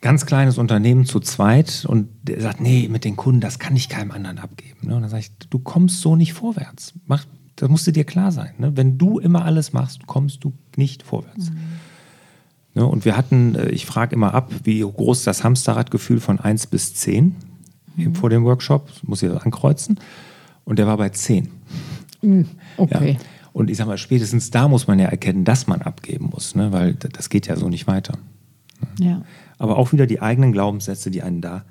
ganz 0.00 0.26
kleines 0.26 0.58
Unternehmen 0.58 1.04
zu 1.04 1.20
zweit 1.20 1.84
und 1.86 2.08
der 2.22 2.40
sagt, 2.40 2.60
nee, 2.60 2.88
mit 2.88 3.04
den 3.04 3.16
Kunden, 3.16 3.40
das 3.40 3.58
kann 3.58 3.74
ich 3.74 3.88
keinem 3.88 4.12
anderen 4.12 4.38
abgeben. 4.38 4.86
Ne? 4.88 4.94
Und 4.94 5.02
dann 5.02 5.10
sage 5.10 5.22
ich, 5.22 5.48
du 5.50 5.58
kommst 5.58 6.00
so 6.00 6.14
nicht 6.14 6.32
vorwärts. 6.32 6.94
Mach, 7.06 7.24
das 7.56 7.68
musste 7.68 7.92
dir 7.92 8.04
klar 8.04 8.30
sein. 8.30 8.52
Ne? 8.58 8.76
Wenn 8.76 8.98
du 8.98 9.18
immer 9.18 9.44
alles 9.44 9.72
machst, 9.72 10.06
kommst 10.06 10.44
du 10.44 10.52
nicht 10.76 11.02
vorwärts. 11.02 11.50
Mhm. 11.50 11.58
Ne? 12.74 12.86
Und 12.86 13.04
wir 13.04 13.16
hatten, 13.16 13.56
äh, 13.56 13.70
ich 13.70 13.86
frage 13.86 14.14
immer 14.14 14.34
ab, 14.34 14.52
wie 14.62 14.80
groß 14.80 15.24
das 15.24 15.42
Hamsterradgefühl 15.42 16.20
von 16.20 16.38
1 16.38 16.68
bis 16.68 16.94
10 16.94 17.34
mhm. 17.96 18.14
vor 18.14 18.30
dem 18.30 18.44
Workshop, 18.44 18.88
muss 19.02 19.22
ich 19.22 19.30
das 19.30 19.42
ankreuzen. 19.42 19.98
Und 20.64 20.78
der 20.78 20.86
war 20.86 20.96
bei 20.96 21.08
10. 21.08 21.48
Mhm. 22.22 22.46
Okay. 22.76 23.12
Ja. 23.12 23.24
Und 23.52 23.68
ich 23.70 23.78
sage 23.78 23.88
mal, 23.88 23.98
spätestens 23.98 24.52
da 24.52 24.68
muss 24.68 24.86
man 24.86 25.00
ja 25.00 25.06
erkennen, 25.06 25.44
dass 25.44 25.66
man 25.66 25.82
abgeben 25.82 26.26
muss, 26.26 26.54
ne? 26.54 26.70
weil 26.70 26.94
das 26.94 27.28
geht 27.28 27.48
ja 27.48 27.56
so 27.56 27.68
nicht 27.68 27.88
weiter. 27.88 28.16
Ja 29.00 29.22
aber 29.58 29.76
auch 29.76 29.92
wieder 29.92 30.06
die 30.06 30.22
eigenen 30.22 30.52
Glaubenssätze, 30.52 31.10
die 31.10 31.22
einen 31.22 31.40
da 31.40 31.64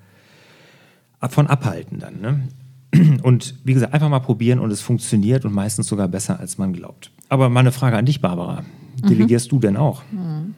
von 1.30 1.48
abhalten 1.48 2.00
dann. 2.00 2.22
Ne? 2.22 3.20
Und 3.24 3.56
wie 3.64 3.74
gesagt, 3.74 3.94
einfach 3.94 4.10
mal 4.10 4.20
probieren 4.20 4.60
und 4.60 4.72
es 4.72 4.82
funktioniert 4.82 5.46
und 5.46 5.54
meistens 5.54 5.88
sogar 5.88 6.08
besser, 6.08 6.40
als 6.40 6.58
man 6.58 6.74
glaubt. 6.74 7.12
Aber 7.30 7.50
mal 7.50 7.62
eine 7.62 7.72
Frage 7.72 7.98
an 7.98 8.06
dich, 8.06 8.22
Barbara. 8.22 8.64
Delegierst 9.08 9.48
mhm. 9.48 9.56
du 9.56 9.60
denn 9.60 9.78
auch? 9.78 10.04
Mhm. 10.12 10.56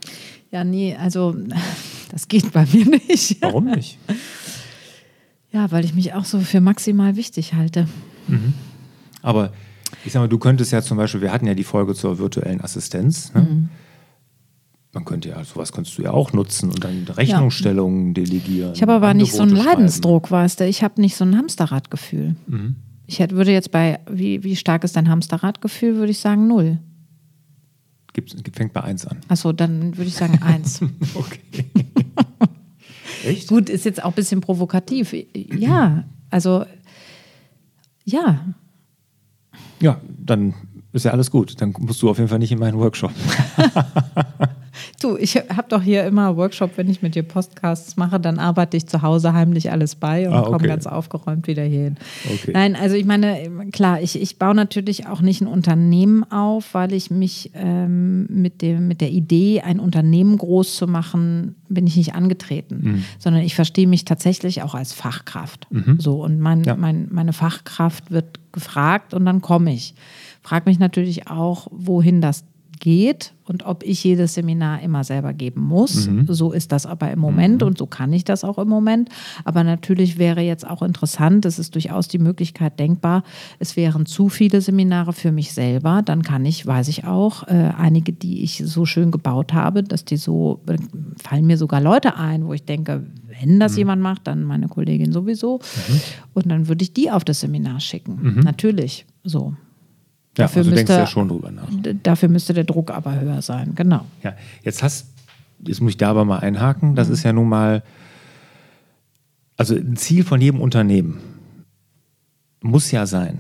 Ja, 0.52 0.64
nee, 0.64 0.96
also 0.96 1.36
das 2.12 2.28
geht 2.28 2.52
bei 2.52 2.66
mir 2.72 2.86
nicht. 2.86 3.42
Warum 3.42 3.66
nicht? 3.66 3.98
Ja, 5.52 5.72
weil 5.72 5.84
ich 5.84 5.96
mich 5.96 6.14
auch 6.14 6.26
so 6.26 6.42
für 6.42 6.62
maximal 6.62 7.16
wichtig 7.16 7.56
halte. 7.56 7.88
Mhm. 8.28 8.54
Aber 9.24 9.52
ich 10.06 10.14
sag 10.14 10.20
mal, 10.20 10.28
du 10.28 10.38
könntest 10.38 10.72
ja 10.72 10.84
zum 10.84 10.98
Beispiel, 10.98 11.22
wir 11.22 11.32
hatten 11.32 11.48
ja 11.48 11.56
die 11.56 11.64
Folge 11.64 11.96
zur 11.96 12.20
virtuellen 12.20 12.62
Assistenz. 12.62 13.34
Ne? 13.34 13.42
Mhm. 13.42 13.70
Man 14.92 15.06
könnte 15.06 15.30
ja, 15.30 15.44
sowas 15.44 15.72
könntest 15.72 15.98
du 15.98 16.02
ja 16.02 16.12
auch 16.12 16.34
nutzen 16.34 16.72
und 16.72 16.84
dann 16.84 17.04
Rechnungsstellungen 17.08 18.08
ja. 18.08 18.14
delegieren. 18.14 18.74
Ich 18.74 18.82
habe 18.82 18.94
aber 18.94 19.14
nicht 19.14 19.34
so 19.34 19.44
einen 19.44 19.56
Leidensdruck, 19.56 20.32
weißt 20.32 20.62
du. 20.62 20.66
Ich 20.66 20.84
habe 20.84 21.00
nicht 21.00 21.16
so 21.16 21.26
ein 21.26 21.38
Hamsterradgefühl. 21.38 22.36
Mhm. 22.48 22.76
Ich 23.06 23.20
hätte, 23.20 23.36
würde 23.36 23.52
jetzt 23.52 23.72
bei, 23.72 24.00
wie, 24.10 24.44
wie 24.44 24.56
stark 24.56 24.84
ist 24.84 24.96
dein 24.96 25.10
Hamsterradgefühl, 25.10 25.96
würde 25.96 26.12
ich 26.12 26.20
sagen, 26.20 26.48
null. 26.48 26.80
Gibt's, 28.14 28.36
fängt 28.54 28.74
bei 28.74 28.84
eins 28.84 29.06
an. 29.06 29.20
Achso, 29.28 29.52
dann 29.52 29.96
würde 29.96 30.08
ich 30.08 30.16
sagen 30.16 30.40
eins. 30.42 30.82
okay. 31.14 31.66
Echt? 33.26 33.48
Gut, 33.48 33.70
ist 33.70 33.86
jetzt 33.86 34.04
auch 34.04 34.10
ein 34.10 34.16
bisschen 34.16 34.42
provokativ. 34.42 35.16
Ja, 35.34 36.06
also 36.32 36.66
ja. 38.06 38.46
Ja, 39.80 40.02
dann 40.18 40.56
ist 40.94 41.06
ja 41.06 41.12
alles 41.12 41.30
gut. 41.30 41.62
Dann 41.62 41.76
musst 41.80 42.02
du 42.02 42.10
auf 42.10 42.18
jeden 42.18 42.30
Fall 42.30 42.40
nicht 42.40 42.52
in 42.52 42.60
meinen 42.60 42.80
Workshop. 42.80 43.12
Du, 45.00 45.16
ich 45.16 45.36
habe 45.38 45.66
doch 45.70 45.82
hier 45.82 46.04
immer 46.04 46.36
Workshop, 46.36 46.72
wenn 46.76 46.90
ich 46.90 47.02
mit 47.02 47.16
dir 47.16 47.24
Podcasts 47.24 47.96
mache, 47.96 48.20
dann 48.20 48.38
arbeite 48.38 48.76
ich 48.76 48.86
zu 48.86 49.02
Hause 49.02 49.32
heimlich 49.32 49.72
alles 49.72 49.96
bei 49.96 50.28
und 50.28 50.34
ah, 50.34 50.42
okay. 50.42 50.52
komme 50.52 50.68
ganz 50.68 50.88
aufgeräumt 50.88 51.48
wieder 51.48 51.64
hier 51.64 51.84
hin. 51.86 51.98
Okay. 52.26 52.52
Nein, 52.54 52.76
also 52.76 52.96
ich 52.96 53.06
meine, 53.06 53.50
klar, 53.72 54.02
ich, 54.02 54.22
ich 54.22 54.38
baue 54.38 54.54
natürlich 54.54 55.08
auch 55.08 55.22
nicht 55.22 55.40
ein 55.40 55.48
Unternehmen 55.48 56.30
auf, 56.30 56.74
weil 56.74 56.92
ich 56.92 57.12
mich 57.12 57.52
ähm, 57.54 58.26
mit, 58.26 58.62
dem, 58.62 58.90
mit 58.90 59.00
der 59.00 59.12
Idee, 59.12 59.62
ein 59.62 59.80
Unternehmen 59.80 60.38
groß 60.38 60.76
zu 60.76 60.86
machen, 60.86 61.56
bin 61.70 61.88
ich 61.88 61.96
nicht 61.96 62.14
angetreten, 62.14 62.80
mhm. 62.82 63.04
sondern 63.20 63.44
ich 63.44 63.56
verstehe 63.56 63.88
mich 63.88 64.04
tatsächlich 64.04 64.64
auch 64.64 64.76
als 64.76 64.92
Fachkraft. 64.92 65.66
Mhm. 65.72 65.98
So, 66.00 66.24
und 66.24 66.40
mein, 66.40 66.64
ja. 66.66 66.76
mein, 66.76 67.08
meine 67.10 67.32
Fachkraft 67.32 68.12
wird 68.12 68.40
gefragt 68.52 69.14
und 69.14 69.26
dann 69.26 69.42
komme 69.42 69.74
ich. 69.74 69.94
Frage 70.42 70.70
mich 70.70 70.80
natürlich 70.80 71.28
auch, 71.28 71.68
wohin 71.72 72.20
das 72.22 72.44
geht 72.80 73.34
und 73.46 73.66
ob 73.66 73.84
ich 73.84 74.04
jedes 74.04 74.36
Seminar 74.36 74.82
immer 74.82 75.04
selber 75.04 75.34
geben 75.34 75.62
muss. 75.62 76.08
Mhm. 76.08 76.26
So 76.28 76.52
ist 76.52 76.72
das 76.72 76.86
aber 76.86 77.12
im 77.12 77.20
Moment 77.20 77.62
mhm. 77.62 77.68
und 77.68 77.78
so 77.78 77.86
kann 77.86 78.14
ich 78.14 78.24
das 78.24 78.44
auch 78.44 78.58
im 78.58 78.70
Moment. 78.70 79.10
Aber 79.44 79.64
natürlich 79.64 80.18
wäre 80.18 80.42
jetzt 80.42 80.68
auch 80.68 80.82
interessant, 80.82 81.46
es 81.46 81.60
ist 81.60 81.76
durchaus 81.76 82.08
die 82.08 82.20
Möglichkeit 82.20 82.80
denkbar, 82.80 83.24
es 83.58 83.76
wären 83.76 84.06
zu 84.06 84.30
viele 84.30 84.62
Seminare 84.62 85.14
für 85.14 85.32
mich 85.32 85.54
selber. 85.54 86.02
Dann 86.04 86.24
kann 86.24 86.46
ich, 86.46 86.66
weiß 86.66 86.88
ich 86.88 87.06
auch, 87.06 87.48
äh, 87.48 87.72
einige, 87.78 88.14
die 88.14 88.44
ich 88.44 88.64
so 88.66 88.86
schön 88.86 89.12
gebaut 89.12 89.54
habe, 89.54 89.84
dass 89.84 90.06
die 90.06 90.18
so, 90.18 90.62
fallen 91.22 91.46
mir 91.46 91.58
sogar 91.58 91.82
Leute 91.82 92.16
ein, 92.16 92.46
wo 92.46 92.54
ich 92.54 92.64
denke, 92.64 93.06
wenn 93.40 93.60
das 93.60 93.74
mhm. 93.74 93.78
jemand 93.80 94.02
macht, 94.02 94.28
dann 94.28 94.44
meine 94.44 94.68
Kollegin 94.68 95.12
sowieso. 95.12 95.60
Mhm. 95.60 96.02
Und 96.34 96.50
dann 96.50 96.68
würde 96.68 96.84
ich 96.84 96.94
die 96.94 97.12
auf 97.12 97.24
das 97.24 97.42
Seminar 97.42 97.80
schicken. 97.80 98.20
Mhm. 98.22 98.40
Natürlich, 98.42 99.06
so. 99.24 99.54
Ja, 100.38 100.46
dafür 100.46 100.60
also 100.60 100.72
müsste, 100.72 100.86
denkst 100.86 101.00
ja 101.00 101.08
schon 101.08 101.28
drüber 101.28 101.52
nach. 101.52 101.68
Dafür 102.04 102.30
müsste 102.30 102.54
der 102.54 102.64
Druck 102.64 102.92
aber 102.92 103.20
höher 103.20 103.42
sein, 103.42 103.74
genau. 103.76 104.06
Ja, 104.24 104.34
jetzt 104.64 104.84
hast, 104.84 105.08
jetzt 105.66 105.82
muss 105.82 105.92
ich 105.92 105.98
da 105.98 106.12
aber 106.12 106.26
mal 106.26 106.40
einhaken, 106.40 106.96
das 106.96 107.08
mhm. 107.08 107.14
ist 107.14 107.24
ja 107.24 107.34
nun 107.34 107.50
mal, 107.50 107.84
also 109.58 109.76
ein 109.76 109.96
Ziel 109.98 110.24
von 110.24 110.40
jedem 110.40 110.62
Unternehmen 110.62 111.20
muss 112.62 112.92
ja 112.92 113.06
sein, 113.06 113.40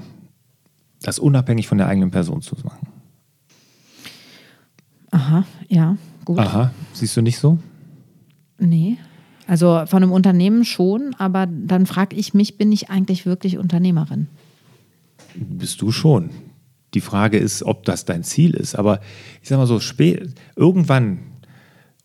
das 1.02 1.20
unabhängig 1.20 1.68
von 1.68 1.78
der 1.78 1.88
eigenen 1.88 2.12
Person 2.12 2.42
zu 2.42 2.56
machen. 2.64 2.88
Aha, 5.12 5.46
ja, 5.68 5.98
gut. 6.26 6.40
Aha, 6.40 6.72
siehst 6.94 7.18
du 7.18 7.22
nicht 7.22 7.40
so? 7.40 7.58
Nee. 8.60 8.98
Also 9.48 9.84
von 9.88 10.04
einem 10.04 10.12
Unternehmen 10.12 10.64
schon, 10.64 11.16
aber 11.18 11.48
dann 11.48 11.86
frage 11.88 12.16
ich 12.16 12.34
mich, 12.34 12.58
bin 12.58 12.72
ich 12.72 12.90
eigentlich 12.90 13.26
wirklich 13.26 13.58
Unternehmerin? 13.58 14.28
Bist 15.36 15.82
du 15.82 15.92
schon. 15.92 16.30
Die 16.94 17.02
Frage 17.02 17.38
ist, 17.38 17.64
ob 17.64 17.86
das 17.86 18.06
dein 18.06 18.24
Ziel 18.24 18.54
ist. 18.54 18.76
Aber 18.76 19.00
ich 19.42 19.50
sage 19.50 19.60
mal 19.60 19.68
so, 19.68 19.80
spät, 19.80 20.34
irgendwann, 20.56 21.20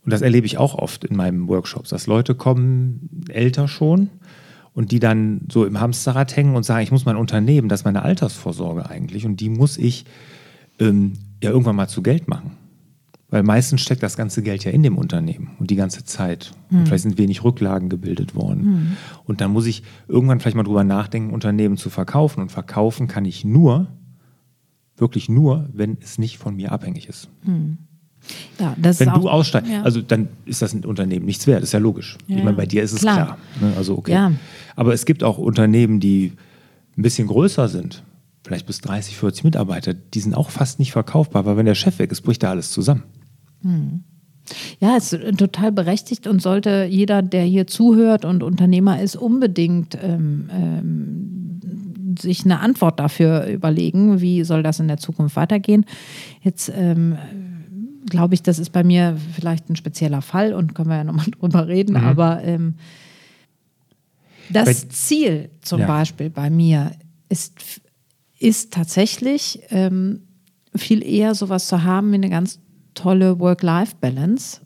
und 0.04 0.12
das 0.12 0.22
erlebe 0.22 0.46
ich 0.46 0.58
auch 0.58 0.74
oft 0.74 1.04
in 1.04 1.16
meinen 1.16 1.48
Workshops, 1.48 1.90
dass 1.90 2.06
Leute 2.06 2.34
kommen, 2.34 3.24
älter 3.28 3.68
schon, 3.68 4.10
und 4.74 4.90
die 4.90 4.98
dann 4.98 5.42
so 5.50 5.64
im 5.64 5.80
Hamsterrad 5.80 6.36
hängen 6.36 6.56
und 6.56 6.64
sagen, 6.64 6.82
ich 6.82 6.90
muss 6.90 7.04
mein 7.04 7.16
Unternehmen, 7.16 7.68
das 7.68 7.80
ist 7.80 7.84
meine 7.84 8.02
Altersvorsorge 8.02 8.90
eigentlich, 8.90 9.24
und 9.24 9.40
die 9.40 9.48
muss 9.48 9.78
ich 9.78 10.04
ähm, 10.80 11.14
ja 11.42 11.50
irgendwann 11.50 11.76
mal 11.76 11.88
zu 11.88 12.02
Geld 12.02 12.28
machen. 12.28 12.52
Weil 13.30 13.42
meistens 13.42 13.80
steckt 13.80 14.02
das 14.02 14.16
ganze 14.16 14.42
Geld 14.42 14.64
ja 14.64 14.70
in 14.70 14.84
dem 14.84 14.96
Unternehmen 14.96 15.52
und 15.58 15.70
die 15.70 15.76
ganze 15.76 16.04
Zeit. 16.04 16.52
Mhm. 16.70 16.78
Und 16.78 16.86
vielleicht 16.86 17.02
sind 17.02 17.18
wenig 17.18 17.42
Rücklagen 17.42 17.88
gebildet 17.88 18.36
worden. 18.36 18.64
Mhm. 18.64 18.96
Und 19.24 19.40
dann 19.40 19.50
muss 19.50 19.66
ich 19.66 19.82
irgendwann 20.06 20.38
vielleicht 20.38 20.56
mal 20.56 20.62
drüber 20.62 20.84
nachdenken, 20.84 21.32
Unternehmen 21.32 21.76
zu 21.76 21.90
verkaufen. 21.90 22.42
Und 22.42 22.52
verkaufen 22.52 23.08
kann 23.08 23.24
ich 23.24 23.44
nur, 23.44 23.88
wirklich 24.96 25.28
nur, 25.28 25.68
wenn 25.72 25.98
es 26.00 26.18
nicht 26.18 26.38
von 26.38 26.56
mir 26.56 26.72
abhängig 26.72 27.08
ist. 27.08 27.28
Hm. 27.44 27.78
Ja, 28.58 28.74
wenn 28.78 29.10
du 29.10 29.28
aussteigst, 29.28 29.70
ja. 29.70 29.82
also 29.82 30.00
dann 30.00 30.28
ist 30.46 30.62
das 30.62 30.72
ein 30.72 30.84
Unternehmen 30.84 31.26
nichts 31.26 31.46
wert, 31.46 31.62
ist 31.62 31.72
ja 31.72 31.78
logisch. 31.78 32.16
Ja, 32.26 32.38
ich 32.38 32.44
meine, 32.44 32.56
bei 32.56 32.64
dir 32.64 32.82
ist 32.82 32.92
es 32.92 33.00
klar. 33.00 33.16
klar 33.16 33.38
ne? 33.60 33.76
Also 33.76 33.98
okay. 33.98 34.30
Aber 34.76 34.94
es 34.94 35.04
gibt 35.04 35.22
auch 35.22 35.36
Unternehmen, 35.36 36.00
die 36.00 36.32
ein 36.96 37.02
bisschen 37.02 37.26
größer 37.26 37.68
sind, 37.68 38.02
vielleicht 38.42 38.66
bis 38.66 38.80
30, 38.80 39.16
40 39.16 39.44
Mitarbeiter, 39.44 39.92
die 39.94 40.20
sind 40.20 40.34
auch 40.34 40.50
fast 40.50 40.78
nicht 40.78 40.92
verkaufbar, 40.92 41.44
weil 41.44 41.56
wenn 41.56 41.66
der 41.66 41.74
Chef 41.74 41.98
weg 41.98 42.12
ist, 42.12 42.22
bricht 42.22 42.42
da 42.42 42.50
alles 42.50 42.70
zusammen. 42.70 43.02
Hm. 43.62 44.04
Ja, 44.78 44.96
es 44.96 45.12
ist 45.12 45.38
total 45.38 45.72
berechtigt 45.72 46.26
und 46.26 46.42
sollte 46.42 46.86
jeder, 46.90 47.22
der 47.22 47.44
hier 47.44 47.66
zuhört 47.66 48.24
und 48.24 48.42
Unternehmer 48.42 49.00
ist, 49.00 49.16
unbedingt 49.16 49.96
ähm, 50.02 50.50
ähm, 50.52 51.23
sich 52.18 52.44
eine 52.44 52.61
Antwort 52.61 53.00
dafür 53.00 53.47
überlegen, 53.47 54.21
wie 54.21 54.44
soll 54.44 54.62
das 54.62 54.80
in 54.80 54.88
der 54.88 54.99
Zukunft 54.99 55.37
weitergehen. 55.37 55.85
Jetzt 56.42 56.73
ähm, 56.75 57.16
glaube 58.09 58.35
ich, 58.35 58.42
das 58.42 58.59
ist 58.59 58.71
bei 58.71 58.85
mir 58.85 59.16
vielleicht 59.35 59.71
ein 59.71 59.76
spezieller 59.76 60.23
Fall 60.23 60.52
und 60.52 60.75
können 60.75 60.90
wir 60.90 60.97
ja 60.97 61.04
nochmal 61.04 61.26
drüber 61.38 61.68
reden, 61.68 61.97
mhm. 61.97 62.04
aber 62.04 62.42
ähm, 62.42 62.75
das 64.50 64.66
bei, 64.66 64.88
Ziel 64.90 65.50
zum 65.62 65.80
ja. 65.80 65.87
Beispiel 65.87 66.30
bei 66.30 66.50
mir 66.50 66.92
ist, 67.28 67.80
ist 68.38 68.73
tatsächlich 68.73 69.61
ähm, 69.71 70.21
viel 70.75 71.02
eher 71.02 71.35
sowas 71.35 71.68
zu 71.68 71.83
haben 71.83 72.11
wie 72.11 72.16
eine 72.16 72.30
ganz 72.30 72.61
tolle 72.94 73.38
Work-Life-Balance 73.38 74.61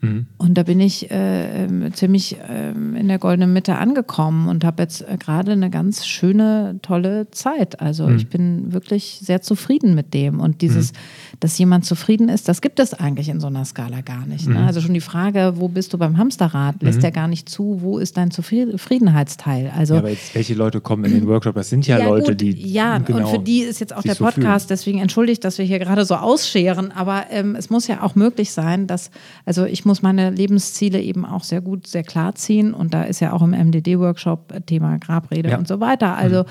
Mhm. 0.00 0.26
Und 0.36 0.54
da 0.54 0.62
bin 0.62 0.78
ich 0.78 1.10
äh, 1.10 1.64
ähm, 1.64 1.92
ziemlich 1.94 2.36
äh, 2.38 2.70
in 2.70 3.08
der 3.08 3.18
goldenen 3.18 3.52
Mitte 3.52 3.76
angekommen 3.76 4.48
und 4.48 4.64
habe 4.64 4.82
jetzt 4.82 5.00
äh, 5.02 5.16
gerade 5.18 5.52
eine 5.52 5.70
ganz 5.70 6.06
schöne, 6.06 6.78
tolle 6.82 7.30
Zeit. 7.30 7.80
Also 7.80 8.06
mhm. 8.06 8.16
ich 8.16 8.28
bin 8.28 8.72
wirklich 8.72 9.20
sehr 9.22 9.40
zufrieden 9.40 9.94
mit 9.94 10.12
dem. 10.12 10.40
Und 10.40 10.60
dieses, 10.60 10.92
mhm. 10.92 10.96
dass 11.40 11.56
jemand 11.56 11.86
zufrieden 11.86 12.28
ist, 12.28 12.48
das 12.48 12.60
gibt 12.60 12.78
es 12.78 12.92
eigentlich 12.92 13.30
in 13.30 13.40
so 13.40 13.46
einer 13.46 13.64
Skala 13.64 14.02
gar 14.02 14.26
nicht. 14.26 14.46
Ne? 14.46 14.60
Mhm. 14.60 14.66
Also 14.66 14.82
schon 14.82 14.92
die 14.92 15.00
Frage, 15.00 15.54
wo 15.56 15.68
bist 15.68 15.94
du 15.94 15.98
beim 15.98 16.18
Hamsterrad, 16.18 16.82
lässt 16.82 16.98
mhm. 16.98 17.04
ja 17.04 17.10
gar 17.10 17.28
nicht 17.28 17.48
zu, 17.48 17.78
wo 17.80 17.98
ist 17.98 18.18
dein 18.18 18.30
Zufriedenheitsteil? 18.30 19.72
Also, 19.74 19.94
ja, 19.94 20.00
aber 20.00 20.10
jetzt, 20.10 20.34
welche 20.34 20.54
Leute 20.54 20.82
kommen 20.82 21.04
in 21.06 21.12
den 21.12 21.26
Workshop? 21.26 21.54
Das 21.54 21.70
sind 21.70 21.86
ja, 21.86 21.98
ja 21.98 22.08
Leute, 22.08 22.32
gut, 22.32 22.40
die. 22.42 22.50
Ja, 22.70 22.98
genau 22.98 23.20
und 23.20 23.28
für 23.28 23.38
die 23.38 23.60
ist 23.60 23.80
jetzt 23.80 23.96
auch 23.96 24.02
der 24.02 24.14
Podcast, 24.14 24.68
so 24.68 24.74
deswegen 24.74 24.98
entschuldigt, 24.98 25.42
dass 25.42 25.56
wir 25.56 25.64
hier 25.64 25.78
gerade 25.78 26.04
so 26.04 26.16
ausscheren. 26.16 26.92
Aber 26.92 27.24
ähm, 27.30 27.54
es 27.54 27.70
muss 27.70 27.86
ja 27.86 28.02
auch 28.02 28.14
möglich 28.14 28.50
sein, 28.50 28.86
dass, 28.86 29.10
also 29.46 29.64
ich 29.64 29.86
muss 29.86 29.95
meine 30.02 30.30
Lebensziele 30.30 31.00
eben 31.00 31.24
auch 31.24 31.44
sehr 31.44 31.60
gut, 31.60 31.86
sehr 31.86 32.02
klar 32.02 32.34
ziehen. 32.34 32.74
Und 32.74 32.94
da 32.94 33.02
ist 33.02 33.20
ja 33.20 33.32
auch 33.32 33.42
im 33.42 33.50
MDD-Workshop 33.50 34.66
Thema 34.66 34.98
Grabrede 34.98 35.50
ja. 35.50 35.58
und 35.58 35.68
so 35.68 35.80
weiter. 35.80 36.16
Also, 36.16 36.42
mhm. 36.42 36.46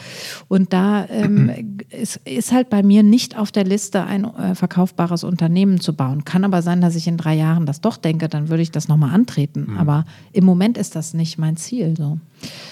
und 0.47 0.73
da 0.73 1.05
ähm, 1.09 1.51
ist, 1.89 2.19
ist 2.25 2.51
halt 2.51 2.69
bei 2.69 2.83
mir 2.83 3.03
nicht 3.03 3.37
auf 3.37 3.51
der 3.51 3.63
Liste, 3.63 4.03
ein 4.03 4.25
äh, 4.25 4.55
verkaufbares 4.55 5.23
Unternehmen 5.23 5.79
zu 5.79 5.93
bauen. 5.95 6.25
Kann 6.25 6.43
aber 6.43 6.61
sein, 6.61 6.81
dass 6.81 6.95
ich 6.95 7.07
in 7.07 7.17
drei 7.17 7.35
Jahren 7.35 7.65
das 7.65 7.81
doch 7.81 7.97
denke, 7.97 8.29
dann 8.29 8.49
würde 8.49 8.63
ich 8.63 8.71
das 8.71 8.87
nochmal 8.87 9.13
antreten. 9.13 9.67
Mhm. 9.69 9.77
Aber 9.77 10.05
im 10.31 10.45
Moment 10.45 10.77
ist 10.77 10.95
das 10.95 11.13
nicht 11.13 11.37
mein 11.37 11.57
Ziel. 11.57 11.95
So. 11.97 12.19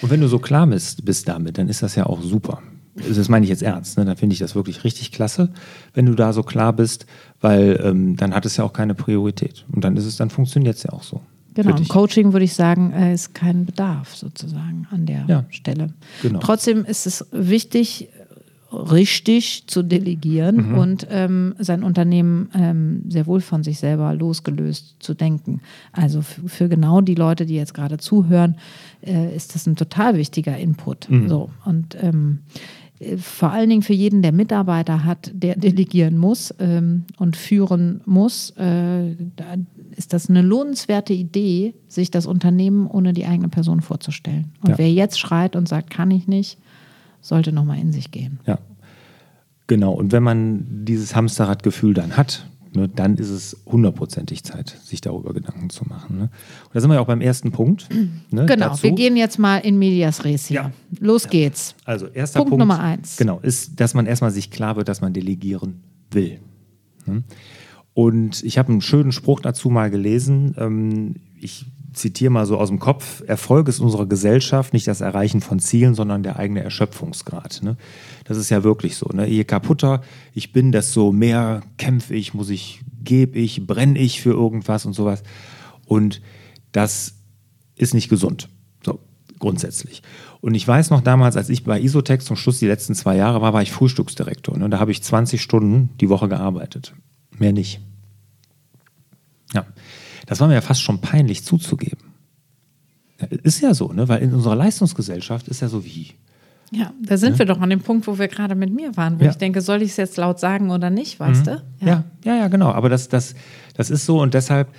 Und 0.01 0.09
wenn 0.09 0.21
du 0.21 0.27
so 0.27 0.39
klar 0.39 0.67
bist, 0.67 1.05
bist 1.05 1.27
damit, 1.27 1.57
dann 1.57 1.69
ist 1.69 1.83
das 1.83 1.95
ja 1.95 2.05
auch 2.05 2.21
super 2.21 2.59
das 2.95 3.29
meine 3.29 3.43
ich 3.43 3.49
jetzt 3.49 3.63
ernst, 3.63 3.97
ne? 3.97 4.05
dann 4.05 4.17
finde 4.17 4.33
ich 4.33 4.39
das 4.39 4.55
wirklich 4.55 4.83
richtig 4.83 5.11
klasse, 5.11 5.49
wenn 5.93 6.05
du 6.05 6.13
da 6.13 6.31
so 6.33 6.43
klar 6.43 6.73
bist, 6.73 7.05
weil 7.41 7.79
ähm, 7.83 8.15
dann 8.17 8.33
hat 8.33 8.45
es 8.45 8.57
ja 8.57 8.63
auch 8.63 8.73
keine 8.73 8.93
Priorität. 8.93 9.65
Und 9.71 9.83
dann 9.83 9.97
ist 9.97 10.05
es, 10.05 10.17
dann 10.17 10.29
funktioniert 10.29 10.77
es 10.77 10.83
ja 10.83 10.93
auch 10.93 11.03
so. 11.03 11.21
Genau, 11.55 11.75
im 11.75 11.87
Coaching 11.87 12.33
würde 12.33 12.45
ich 12.45 12.53
sagen, 12.53 12.93
äh, 12.93 13.13
ist 13.13 13.35
kein 13.35 13.65
Bedarf 13.65 14.15
sozusagen 14.15 14.87
an 14.89 15.05
der 15.05 15.25
ja, 15.27 15.45
Stelle. 15.49 15.93
Genau. 16.21 16.39
Trotzdem 16.39 16.83
ist 16.83 17.05
es 17.05 17.27
wichtig, 17.31 18.09
richtig 18.73 19.67
zu 19.67 19.83
delegieren 19.83 20.69
mhm. 20.69 20.77
und 20.77 21.07
ähm, 21.11 21.55
sein 21.59 21.83
Unternehmen 21.83 22.49
ähm, 22.55 23.03
sehr 23.07 23.27
wohl 23.27 23.41
von 23.41 23.63
sich 23.63 23.77
selber 23.77 24.13
losgelöst 24.15 24.95
zu 24.99 25.13
denken. 25.13 25.61
Also 25.91 26.21
für, 26.21 26.69
genau 26.69 27.01
die 27.01 27.15
Leute, 27.15 27.45
die 27.45 27.55
jetzt 27.55 27.73
gerade 27.73 27.97
zuhören, 27.97 28.57
äh, 29.01 29.35
ist 29.35 29.53
das 29.53 29.67
ein 29.67 29.75
total 29.75 30.17
wichtiger 30.17 30.57
Input. 30.57 31.09
Mhm. 31.09 31.29
So 31.29 31.49
und 31.65 31.95
ähm, 32.01 32.39
vor 33.17 33.51
allen 33.51 33.69
Dingen 33.69 33.81
für 33.81 33.93
jeden, 33.93 34.21
der 34.21 34.31
Mitarbeiter 34.31 35.03
hat, 35.03 35.31
der 35.33 35.55
delegieren 35.55 36.17
muss 36.17 36.53
ähm, 36.59 37.05
und 37.17 37.35
führen 37.35 38.01
muss, 38.05 38.51
äh, 38.57 39.11
ist 39.95 40.13
das 40.13 40.29
eine 40.29 40.41
lohnenswerte 40.41 41.13
Idee, 41.13 41.73
sich 41.87 42.11
das 42.11 42.25
Unternehmen 42.25 42.87
ohne 42.87 43.13
die 43.13 43.25
eigene 43.25 43.49
Person 43.49 43.81
vorzustellen. 43.81 44.53
Und 44.61 44.71
Ja. 44.71 44.77
wer 44.77 44.91
jetzt 44.91 45.19
schreit 45.19 45.55
und 45.55 45.67
sagt, 45.67 45.89
kann 45.89 46.11
ich 46.11 46.27
nicht, 46.27 46.57
sollte 47.21 47.51
nochmal 47.51 47.79
in 47.79 47.91
sich 47.91 48.11
gehen. 48.11 48.39
Ja, 48.45 48.59
genau. 49.67 49.93
Und 49.93 50.11
wenn 50.11 50.23
man 50.23 50.65
dieses 50.85 51.15
Hamsterradgefühl 51.15 51.93
dann 51.93 52.17
hat, 52.17 52.47
ne, 52.73 52.89
dann 52.89 53.17
ist 53.17 53.29
es 53.29 53.57
hundertprozentig 53.65 54.43
Zeit, 54.43 54.77
sich 54.83 55.01
darüber 55.01 55.33
Gedanken 55.33 55.69
zu 55.69 55.85
machen. 55.85 56.17
Ne? 56.17 56.23
Und 56.23 56.75
da 56.75 56.81
sind 56.81 56.89
wir 56.89 56.95
ja 56.95 57.01
auch 57.01 57.07
beim 57.07 57.21
ersten 57.21 57.51
Punkt. 57.51 57.87
Ne, 58.31 58.45
Genau, 58.45 58.69
dazu. 58.69 58.83
wir 58.83 58.91
gehen 58.91 59.15
jetzt 59.15 59.39
mal 59.39 59.57
in 59.59 59.77
medias 59.77 60.23
res 60.23 60.47
hier. 60.47 60.55
Ja. 60.55 60.71
Los 60.99 61.27
geht's. 61.29 61.75
Also 61.85 62.07
erster 62.07 62.39
Punkt 62.39 62.51
Punkt, 62.51 62.59
Nummer 62.59 62.79
eins. 62.79 63.17
Genau, 63.17 63.39
ist, 63.39 63.79
dass 63.79 63.93
man 63.93 64.05
erstmal 64.05 64.31
sich 64.31 64.51
klar 64.51 64.75
wird, 64.75 64.87
dass 64.87 65.01
man 65.01 65.13
delegieren 65.13 65.81
will. 66.11 66.39
Ne? 67.05 67.23
Und 67.93 68.43
ich 68.43 68.57
habe 68.57 68.71
einen 68.71 68.81
schönen 68.81 69.11
Spruch 69.11 69.39
dazu 69.39 69.69
mal 69.69 69.89
gelesen. 69.91 70.55
Ähm, 70.57 71.15
ich 71.39 71.65
zitiere 71.93 72.31
mal 72.31 72.45
so 72.45 72.57
aus 72.57 72.69
dem 72.69 72.79
Kopf: 72.79 73.23
Erfolg 73.27 73.67
ist 73.67 73.79
unserer 73.79 74.05
Gesellschaft 74.05 74.73
nicht 74.73 74.87
das 74.87 75.01
Erreichen 75.01 75.41
von 75.41 75.59
Zielen, 75.59 75.95
sondern 75.95 76.23
der 76.23 76.37
eigene 76.37 76.63
Erschöpfungsgrad. 76.63 77.61
Ne? 77.63 77.77
Das 78.25 78.37
ist 78.37 78.49
ja 78.49 78.63
wirklich 78.63 78.95
so. 78.97 79.07
Ne? 79.13 79.27
Je 79.27 79.43
kaputter 79.43 80.01
ich 80.33 80.51
bin, 80.51 80.71
desto 80.71 81.11
mehr 81.11 81.61
kämpfe 81.77 82.15
ich, 82.15 82.33
muss 82.33 82.49
ich, 82.49 82.81
gebe 83.03 83.39
ich, 83.39 83.65
brenne 83.65 83.99
ich 83.99 84.21
für 84.21 84.31
irgendwas 84.31 84.85
und 84.85 84.93
sowas. 84.93 85.23
Und 85.85 86.21
das 86.71 87.15
ist 87.75 87.93
nicht 87.93 88.09
gesund. 88.09 88.49
So, 88.85 88.99
grundsätzlich. 89.39 90.01
Und 90.41 90.55
ich 90.55 90.67
weiß 90.67 90.89
noch 90.89 91.01
damals, 91.01 91.37
als 91.37 91.49
ich 91.49 91.63
bei 91.63 91.79
Isotech 91.79 92.21
zum 92.21 92.35
Schluss 92.35 92.59
die 92.59 92.67
letzten 92.67 92.95
zwei 92.95 93.15
Jahre 93.15 93.41
war, 93.41 93.53
war 93.53 93.61
ich 93.61 93.71
Frühstücksdirektor. 93.71 94.57
Ne? 94.57 94.69
Da 94.69 94.79
habe 94.79 94.91
ich 94.91 95.01
20 95.01 95.41
Stunden 95.41 95.91
die 96.01 96.09
Woche 96.09 96.27
gearbeitet. 96.27 96.93
Mehr 97.37 97.53
nicht. 97.53 97.79
Ja. 99.53 99.65
Das 100.25 100.39
war 100.39 100.47
mir 100.47 100.53
ja 100.55 100.61
fast 100.61 100.81
schon 100.81 100.99
peinlich 100.99 101.43
zuzugeben. 101.43 101.99
Ja, 103.19 103.27
ist 103.43 103.61
ja 103.61 103.73
so, 103.73 103.91
ne? 103.93 104.07
weil 104.07 104.21
in 104.21 104.33
unserer 104.33 104.55
Leistungsgesellschaft 104.55 105.47
ist 105.47 105.61
ja 105.61 105.67
so 105.69 105.83
wie. 105.85 106.11
Ja, 106.71 106.91
da 107.01 107.17
sind 107.17 107.37
wir 107.37 107.45
doch 107.45 107.61
an 107.61 107.69
dem 107.69 107.81
Punkt, 107.81 108.07
wo 108.07 108.17
wir 108.17 108.27
gerade 108.27 108.55
mit 108.55 108.73
mir 108.73 108.97
waren, 108.97 109.19
wo 109.19 109.25
Ja. 109.25 109.29
ich 109.31 109.37
denke, 109.37 109.61
soll 109.61 109.81
ich 109.83 109.91
es 109.91 109.97
jetzt 109.97 110.17
laut 110.17 110.39
sagen 110.39 110.71
oder 110.71 110.89
nicht, 110.89 111.19
weißt 111.19 111.45
du? 111.47 111.63
Ja, 111.81 112.03
ja, 112.25 112.35
ja, 112.35 112.47
genau. 112.47 112.71
Aber 112.71 112.89
das, 112.89 113.09
das, 113.09 113.35
das 113.75 113.91
ist 113.91 114.05
so 114.07 114.19
und 114.19 114.33
deshalb, 114.33 114.69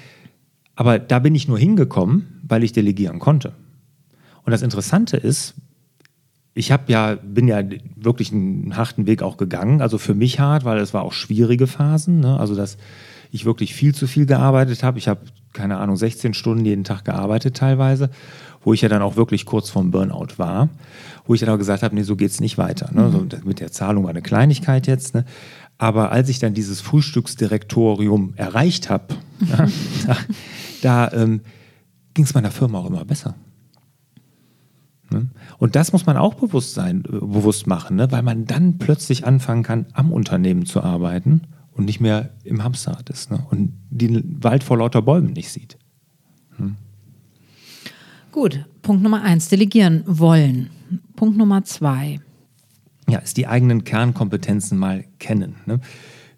aber 0.74 0.98
da 0.98 1.20
bin 1.20 1.36
ich 1.36 1.46
nur 1.46 1.58
hingekommen, 1.58 2.40
weil 2.42 2.64
ich 2.64 2.72
delegieren 2.72 3.20
konnte. 3.20 3.52
Und 4.44 4.50
das 4.50 4.62
Interessante 4.62 5.16
ist, 5.16 5.54
ich 6.54 6.72
habe 6.72 6.90
ja, 6.90 7.14
bin 7.16 7.46
ja 7.46 7.62
wirklich 7.96 8.32
einen 8.32 8.76
harten 8.76 9.06
Weg 9.06 9.22
auch 9.22 9.36
gegangen. 9.36 9.80
Also 9.80 9.98
für 9.98 10.14
mich 10.14 10.40
hart, 10.40 10.64
weil 10.64 10.78
es 10.78 10.94
war 10.94 11.02
auch 11.02 11.12
schwierige 11.12 11.66
Phasen. 11.68 12.18
Ne? 12.20 12.38
Also 12.38 12.54
dass 12.56 12.76
ich 13.34 13.44
wirklich 13.44 13.74
viel 13.74 13.92
zu 13.92 14.06
viel 14.06 14.26
gearbeitet 14.26 14.84
habe. 14.84 14.96
Ich 14.98 15.08
habe, 15.08 15.20
keine 15.52 15.78
Ahnung, 15.78 15.96
16 15.96 16.34
Stunden 16.34 16.64
jeden 16.64 16.84
Tag 16.84 17.04
gearbeitet 17.04 17.56
teilweise, 17.56 18.10
wo 18.62 18.72
ich 18.72 18.80
ja 18.80 18.88
dann 18.88 19.02
auch 19.02 19.16
wirklich 19.16 19.44
kurz 19.44 19.70
vorm 19.70 19.90
Burnout 19.90 20.38
war, 20.38 20.68
wo 21.26 21.34
ich 21.34 21.40
dann 21.40 21.50
auch 21.50 21.58
gesagt 21.58 21.82
habe, 21.82 21.96
nee, 21.96 22.02
so 22.02 22.14
geht's 22.14 22.40
nicht 22.40 22.58
weiter. 22.58 22.90
Ne? 22.92 23.10
So, 23.10 23.24
das 23.24 23.42
mit 23.42 23.58
der 23.58 23.72
Zahlung 23.72 24.04
war 24.04 24.10
eine 24.10 24.22
Kleinigkeit 24.22 24.86
jetzt. 24.86 25.14
Ne? 25.14 25.24
Aber 25.78 26.12
als 26.12 26.28
ich 26.28 26.38
dann 26.38 26.54
dieses 26.54 26.80
Frühstücksdirektorium 26.80 28.34
erreicht 28.36 28.88
habe, 28.88 29.16
ja, 29.40 29.66
da, 30.06 30.16
da 30.82 31.12
ähm, 31.12 31.40
ging 32.14 32.26
es 32.26 32.34
meiner 32.34 32.52
Firma 32.52 32.78
auch 32.78 32.86
immer 32.86 33.04
besser. 33.04 33.34
Ne? 35.10 35.26
Und 35.58 35.74
das 35.74 35.92
muss 35.92 36.06
man 36.06 36.16
auch 36.16 36.34
bewusst 36.34 36.74
sein, 36.74 37.02
äh, 37.04 37.10
bewusst 37.10 37.66
machen, 37.66 37.96
ne? 37.96 38.12
weil 38.12 38.22
man 38.22 38.44
dann 38.44 38.78
plötzlich 38.78 39.26
anfangen 39.26 39.64
kann, 39.64 39.86
am 39.92 40.12
Unternehmen 40.12 40.66
zu 40.66 40.84
arbeiten 40.84 41.40
und 41.74 41.84
nicht 41.84 42.00
mehr 42.00 42.30
im 42.44 42.62
Hamsterrad 42.62 43.10
ist 43.10 43.30
ne? 43.30 43.44
und 43.50 43.72
den 43.90 44.42
Wald 44.42 44.64
vor 44.64 44.78
lauter 44.78 45.02
Bäumen 45.02 45.32
nicht 45.32 45.50
sieht. 45.50 45.76
Gut, 48.34 48.64
Punkt 48.82 49.00
Nummer 49.04 49.22
eins, 49.22 49.48
delegieren 49.48 50.02
wollen. 50.06 50.70
Punkt 51.14 51.36
Nummer 51.36 51.62
zwei, 51.62 52.18
Ja, 53.08 53.20
ist 53.20 53.36
die 53.36 53.46
eigenen 53.46 53.84
Kernkompetenzen 53.84 54.76
mal 54.76 55.04
kennen. 55.20 55.54
Ne? 55.66 55.78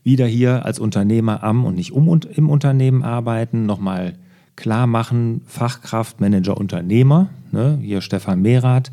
Wieder 0.03 0.27
hier 0.27 0.67
als 0.67 0.79
Unternehmer 0.79 1.43
am 1.43 1.65
und 1.65 1.75
nicht 1.75 1.93
um 1.93 2.09
und 2.09 2.27
im 2.27 2.51
Unternehmen 2.51 3.03
arbeiten, 3.03 3.65
nochmal 3.65 4.13
klar 4.57 4.87
machen, 4.87 5.41
Fachkraft, 5.47 6.21
Manager, 6.21 6.59
Unternehmer. 6.59 7.31
Ne? 7.51 7.79
Hier 7.81 8.03
Stefan 8.03 8.43
Mehrath, 8.43 8.91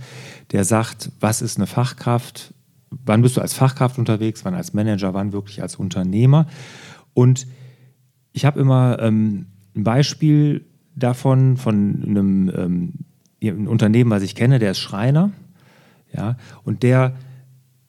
der 0.54 0.64
sagt, 0.64 1.12
was 1.20 1.42
ist 1.42 1.58
eine 1.58 1.68
Fachkraft? 1.68 2.54
Wann 3.06 3.22
bist 3.22 3.38
du 3.38 3.42
als 3.42 3.54
Fachkraft 3.54 3.98
unterwegs, 3.98 4.46
wann 4.46 4.54
als 4.54 4.74
Manager, 4.74 5.14
wann 5.14 5.34
wirklich 5.34 5.62
als 5.62 5.76
Unternehmer? 5.76 6.48
Und 7.14 7.48
ich 8.32 8.46
habe 8.46 8.60
immer 8.60 9.00
ähm, 9.00 9.48
ein 9.76 9.84
Beispiel 9.84 10.66
davon, 10.96 11.58
von 11.58 12.04
einem, 12.04 12.52
ähm, 12.56 12.94
einem 13.42 13.68
Unternehmen, 13.68 14.10
was 14.12 14.24
ich 14.24 14.36
kenne, 14.36 14.60
der 14.60 14.72
ist 14.72 14.80
Schreiner. 14.80 15.32
Ja, 16.14 16.38
und 16.64 16.84
der 16.84 17.16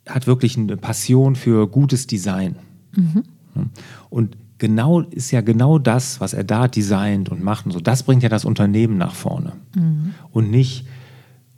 hat 0.08 0.26
wirklich 0.26 0.56
eine 0.56 0.76
Passion 0.76 1.36
für 1.36 1.66
gutes 1.68 2.06
Design. 2.06 2.56
Und 4.10 4.36
genau 4.58 5.00
ist 5.00 5.30
ja 5.30 5.40
genau 5.40 5.78
das, 5.78 6.20
was 6.20 6.32
er 6.32 6.44
da 6.44 6.68
designt 6.68 7.28
und 7.28 7.42
macht 7.42 7.66
und 7.66 7.72
so, 7.72 7.80
das 7.80 8.02
bringt 8.02 8.22
ja 8.22 8.28
das 8.28 8.44
Unternehmen 8.44 8.96
nach 8.96 9.14
vorne. 9.14 9.52
Und 10.30 10.50
nicht, 10.50 10.86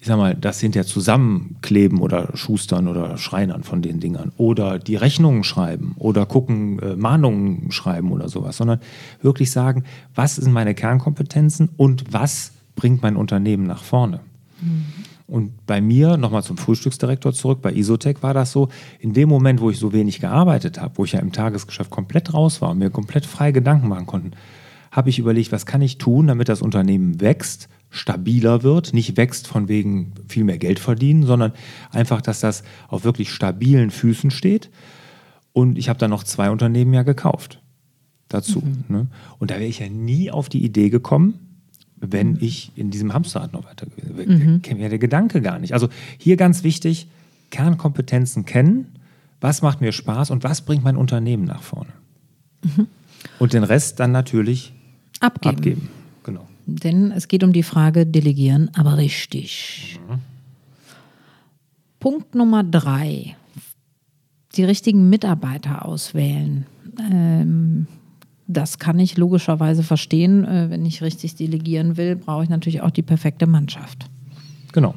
ich 0.07 0.09
sag 0.09 0.19
mal, 0.19 0.37
das 0.37 0.61
hinterher 0.61 0.87
zusammenkleben 0.87 1.99
oder 1.99 2.31
schustern 2.37 2.87
oder 2.87 3.19
schreinern 3.19 3.65
von 3.65 3.83
den 3.83 3.99
Dingern 3.99 4.31
oder 4.37 4.79
die 4.79 4.95
Rechnungen 4.95 5.43
schreiben 5.43 5.97
oder 5.99 6.27
gucken, 6.27 6.79
äh, 6.79 6.95
Mahnungen 6.95 7.73
schreiben 7.73 8.13
oder 8.13 8.29
sowas, 8.29 8.57
sondern 8.57 8.79
wirklich 9.21 9.51
sagen, 9.51 9.83
was 10.15 10.37
sind 10.37 10.53
meine 10.53 10.77
Kernkompetenzen 10.77 11.71
und 11.77 12.13
was 12.13 12.53
bringt 12.77 13.03
mein 13.03 13.17
Unternehmen 13.17 13.67
nach 13.67 13.83
vorne. 13.83 14.21
Und 15.27 15.67
bei 15.67 15.81
mir, 15.81 16.17
nochmal 16.17 16.45
zum 16.45 16.57
Frühstücksdirektor 16.57 17.33
zurück, 17.33 17.61
bei 17.61 17.73
Isotech 17.73 18.23
war 18.23 18.33
das 18.33 18.53
so, 18.53 18.69
in 19.01 19.13
dem 19.13 19.29
Moment, 19.29 19.61
wo 19.61 19.71
ich 19.71 19.79
so 19.81 19.93
wenig 19.93 20.21
gearbeitet 20.21 20.81
habe, 20.81 20.99
wo 20.99 21.05
ich 21.05 21.13
ja 21.13 21.19
im 21.19 21.33
Tagesgeschäft 21.33 21.91
komplett 21.91 22.33
raus 22.33 22.63
war 22.63 22.71
und 22.71 22.79
mir 22.79 22.91
komplett 22.91 23.27
frei 23.27 23.51
Gedanken 23.51 23.89
machen 23.89 24.07
konnte, 24.07 24.39
habe 24.93 25.11
ich 25.11 25.19
überlegt, 25.19 25.51
was 25.51 25.67
kann 25.67 25.83
ich 25.83 25.99
tun, 25.99 26.29
damit 26.29 26.49
das 26.49 26.63
Unternehmen 26.63 27.21
wächst, 27.21 27.69
stabiler 27.91 28.63
wird, 28.63 28.93
nicht 28.93 29.17
wächst 29.17 29.47
von 29.47 29.69
wegen 29.69 30.13
viel 30.29 30.45
mehr 30.45 30.59
Geld 30.59 30.79
verdienen, 30.79 31.25
sondern 31.25 31.53
einfach, 31.91 32.21
dass 32.21 32.41
das 32.41 32.63
auf 32.89 33.05
wirklich 33.05 33.31
stabilen 33.33 33.91
Füßen 33.91 34.31
steht. 34.31 34.71
Und 35.53 35.79
ich 35.79 35.89
habe 35.89 35.99
dann 35.99 36.11
noch 36.11 36.25
zwei 36.25 36.51
Unternehmen 36.51 36.93
ja 36.93 37.03
gekauft 37.03 37.61
dazu. 38.29 38.63
Ne? 38.89 39.07
Und 39.39 39.51
da 39.51 39.55
wäre 39.55 39.67
ich 39.67 39.79
ja 39.79 39.89
nie 39.89 40.31
auf 40.31 40.49
die 40.49 40.65
Idee 40.65 40.91
gekommen, 40.91 41.35
wenn 41.97 42.37
ich 42.41 42.73
in 42.77 42.91
diesem 42.91 43.15
Hamsterrad 43.15 43.53
noch 43.53 43.65
weiter 43.65 43.87
gewesen 43.87 44.17
wäre. 44.17 44.59
Kennt 44.61 44.81
ja 44.81 44.89
der 44.89 44.99
Gedanke 44.99 45.41
gar 45.41 45.59
nicht. 45.59 45.73
Also 45.73 45.89
hier 46.19 46.37
ganz 46.37 46.63
wichtig, 46.63 47.09
Kernkompetenzen 47.51 48.45
kennen, 48.45 48.97
was 49.41 49.63
macht 49.63 49.81
mir 49.81 49.93
Spaß 49.93 50.31
und 50.31 50.45
was 50.45 50.63
bringt 50.63 50.85
mein 50.85 50.97
Unternehmen 50.97 51.45
nach 51.45 51.63
vorne. 51.63 51.93
Und 53.39 53.53
den 53.53 53.65
Rest 53.65 54.01
dann 54.01 54.13
natürlich 54.13 54.75
abgeben. 55.21 55.57
abgeben. 55.57 55.89
Denn 56.67 57.13
es 57.13 57.29
geht 57.29 57.45
um 57.45 57.53
die 57.53 57.63
Frage 57.63 58.07
delegieren, 58.07 58.71
aber 58.75 58.97
richtig. 58.97 60.01
Punkt 62.01 62.35
Nummer 62.35 62.65
drei. 62.65 63.37
Die 64.57 64.65
richtigen 64.65 65.09
Mitarbeiter 65.09 65.85
auswählen. 65.85 66.67
Ähm, 66.99 67.87
das 68.49 68.79
kann 68.79 68.99
ich 68.99 69.17
logischerweise 69.17 69.83
verstehen. 69.83 70.45
Äh, 70.45 70.71
wenn 70.71 70.85
ich 70.85 71.03
richtig 71.03 71.37
delegieren 71.37 71.97
will, 71.97 72.17
brauche 72.17 72.45
ich 72.45 72.49
natürlich 72.49 72.81
auch 72.81 72.91
die 72.91 73.03
perfekte 73.03 73.47
Mannschaft. 73.47 74.09
Genau. 74.73 74.95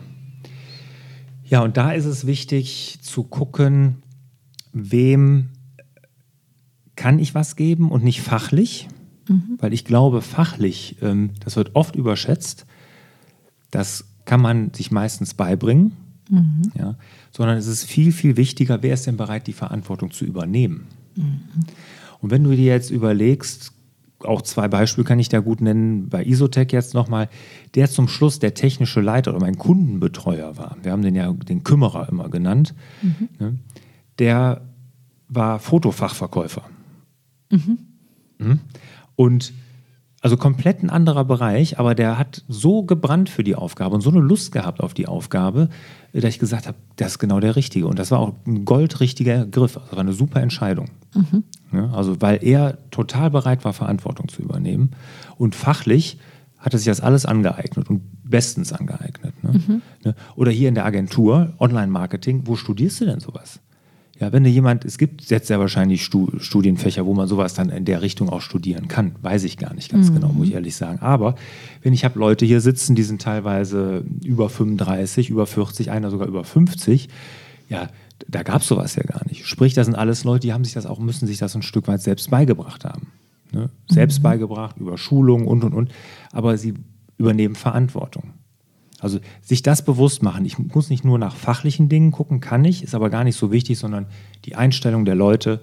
Ja, 1.46 1.62
und 1.62 1.78
da 1.78 1.92
ist 1.92 2.06
es 2.06 2.28
wichtig 2.28 3.00
zu 3.02 3.24
gucken, 3.24 4.04
wem 4.72 5.50
kann 6.96 7.18
ich 7.18 7.34
was 7.34 7.56
geben 7.56 7.92
und 7.92 8.04
nicht 8.04 8.22
fachlich, 8.22 8.88
weil 9.60 9.74
ich 9.74 9.86
glaube, 9.86 10.22
fachlich, 10.22 10.98
ähm, 11.02 11.32
das 11.44 11.56
wird 11.56 11.76
oft 11.76 11.96
überschätzt, 11.96 12.66
das 13.72 14.06
kann 14.26 14.42
man 14.42 14.74
sich 14.74 14.92
meistens 14.92 15.34
beibringen, 15.34 15.94
ja, 16.78 16.96
sondern 17.32 17.58
es 17.58 17.68
ist 17.68 17.84
viel, 17.86 18.12
viel 18.12 18.38
wichtiger, 18.38 18.84
wer 18.84 18.94
ist 18.94 19.08
denn 19.08 19.18
bereit, 19.18 19.48
die 19.48 19.54
Verantwortung 19.54 20.12
zu 20.12 20.26
übernehmen. 20.26 20.88
Und 22.22 22.32
wenn 22.32 22.44
du 22.44 22.52
dir 22.52 22.66
jetzt 22.66 22.92
überlegst, 22.92 23.74
auch 24.20 24.42
zwei 24.42 24.68
Beispiele 24.68 25.06
kann 25.06 25.20
ich 25.20 25.30
da 25.30 25.40
gut 25.40 25.62
nennen, 25.62 26.10
bei 26.10 26.24
Isotech 26.24 26.72
jetzt 26.72 26.94
nochmal, 26.94 27.30
der 27.76 27.90
zum 27.90 28.08
Schluss 28.08 28.40
der 28.40 28.54
technische 28.54 29.02
Leiter 29.02 29.32
oder 29.32 29.40
mein 29.40 29.58
Kundenbetreuer 29.58 30.58
war, 30.58 30.78
wir 30.84 30.92
haben 30.92 31.02
den 31.02 31.16
ja 31.16 31.32
den 31.32 31.64
Kümmerer 31.64 32.10
immer 32.10 32.30
genannt, 32.30 32.76
ne, 33.40 33.58
der 34.20 34.62
war 35.30 35.60
Fotofachverkäufer. 35.60 36.64
Mhm. 38.40 38.60
Und 39.20 39.52
Also 40.22 40.36
komplett 40.36 40.84
ein 40.84 40.90
anderer 40.90 41.24
Bereich, 41.24 41.80
aber 41.80 41.96
der 41.96 42.18
hat 42.18 42.44
so 42.50 42.84
gebrannt 42.84 43.30
für 43.30 43.44
die 43.44 43.56
Aufgabe 43.56 43.96
und 43.96 44.02
so 44.02 44.10
eine 44.10 44.20
Lust 44.20 44.52
gehabt 44.52 44.82
auf 44.82 44.94
die 44.94 45.08
Aufgabe, 45.08 45.70
dass 46.12 46.26
ich 46.26 46.40
gesagt 46.40 46.68
habe, 46.68 46.78
das 46.98 47.14
ist 47.14 47.20
genau 47.20 47.40
der 47.40 47.56
Richtige. 47.56 47.88
Und 47.88 48.00
das 48.00 48.12
war 48.12 48.20
auch 48.20 48.34
ein 48.46 48.66
goldrichtiger 48.66 49.46
Griff, 49.46 49.78
also 49.78 49.96
eine 49.96 50.12
super 50.12 50.42
Entscheidung. 50.42 50.90
Mhm. 51.16 51.44
Ja, 51.72 51.92
also 51.92 52.22
weil 52.22 52.44
er 52.44 52.78
total 52.92 53.30
bereit 53.30 53.64
war, 53.64 53.72
Verantwortung 53.72 54.28
zu 54.28 54.42
übernehmen 54.42 54.92
und 55.38 55.56
fachlich 55.56 56.18
hat 56.58 56.74
er 56.74 56.80
sich 56.80 56.88
das 56.88 57.00
alles 57.00 57.26
angeeignet 57.26 57.90
und 57.90 58.02
bestens 58.24 58.74
angeeignet. 58.74 59.42
Ne? 59.42 59.52
Mhm. 59.54 59.82
Ne? 60.04 60.16
Oder 60.36 60.52
hier 60.52 60.68
in 60.68 60.76
der 60.76 60.86
Agentur, 60.86 61.54
Online-Marketing, 61.60 62.42
wo 62.46 62.58
studierst 62.58 63.00
du 63.00 63.06
denn 63.06 63.22
sowas? 63.22 63.62
Ja, 64.20 64.34
wenn 64.34 64.44
du 64.44 64.50
jemand, 64.50 64.84
es 64.84 64.98
gibt 64.98 65.30
jetzt 65.30 65.48
sehr 65.48 65.60
wahrscheinlich 65.60 66.04
Studienfächer, 66.04 67.06
wo 67.06 67.14
man 67.14 67.28
sowas 67.28 67.54
dann 67.54 67.70
in 67.70 67.86
der 67.86 68.02
Richtung 68.02 68.30
auch 68.30 68.42
studieren 68.42 68.90
kann. 68.90 69.16
Weiß 69.22 69.46
ich 69.46 69.58
gar 69.58 69.74
nicht 69.74 69.90
ganz 69.90 70.10
mhm. 70.10 70.16
genau, 70.16 70.34
muss 70.34 70.50
ich 70.50 70.54
ehrlich 70.56 70.76
sagen. 70.76 71.00
Aber 71.00 71.36
wenn 71.84 71.94
ich 71.94 72.04
habe 72.04 72.20
Leute 72.20 72.46
hier 72.46 72.60
sitzen, 72.60 72.96
die 72.96 73.04
sind 73.04 73.22
teilweise 73.22 74.04
über 74.24 74.50
35, 74.50 75.30
über 75.30 75.46
40, 75.48 75.90
einer 75.90 76.12
sogar 76.12 76.28
über 76.28 76.44
50, 76.44 77.08
ja, 77.70 77.88
da 78.28 78.44
gab 78.44 78.62
es 78.62 78.68
sowas 78.68 78.96
ja 78.98 79.04
gar 79.04 79.26
nicht. 79.26 79.48
Sprich, 79.48 79.74
das 79.74 79.86
sind 79.86 79.96
alles 79.96 80.26
Leute, 80.26 80.48
die 80.48 80.54
haben 80.54 80.66
sich 80.66 80.74
das 80.74 80.86
auch, 80.86 81.00
müssen 81.00 81.26
sich 81.26 81.38
das 81.38 81.56
ein 81.56 81.62
Stück 81.62 81.88
weit 81.88 82.02
selbst 82.02 82.30
beigebracht 82.30 82.84
haben. 82.84 83.08
Ne? 83.54 83.70
Selbst 83.88 84.20
mhm. 84.20 84.24
beigebracht, 84.24 84.76
über 84.78 84.98
Schulung 84.98 85.48
und 85.48 85.64
und 85.64 85.74
und. 85.74 85.92
Aber 86.34 86.58
sie 86.58 86.74
übernehmen 87.18 87.56
Verantwortung. 87.56 88.34
Also 89.02 89.20
sich 89.42 89.62
das 89.62 89.84
bewusst 89.84 90.24
machen. 90.24 90.46
Ich 90.46 90.58
muss 90.58 90.90
nicht 90.90 91.06
nur 91.06 91.18
nach 91.18 91.36
fachlichen 91.36 91.90
Dingen 91.90 92.12
gucken, 92.12 92.40
kann 92.40 92.66
ich, 92.66 92.84
ist 92.84 92.96
aber 92.96 93.10
gar 93.10 93.24
nicht 93.24 93.36
so 93.36 93.52
wichtig, 93.52 93.80
sondern 93.80 94.08
die 94.46 94.56
Einstellung 94.56 95.06
der 95.06 95.16
Leute, 95.16 95.62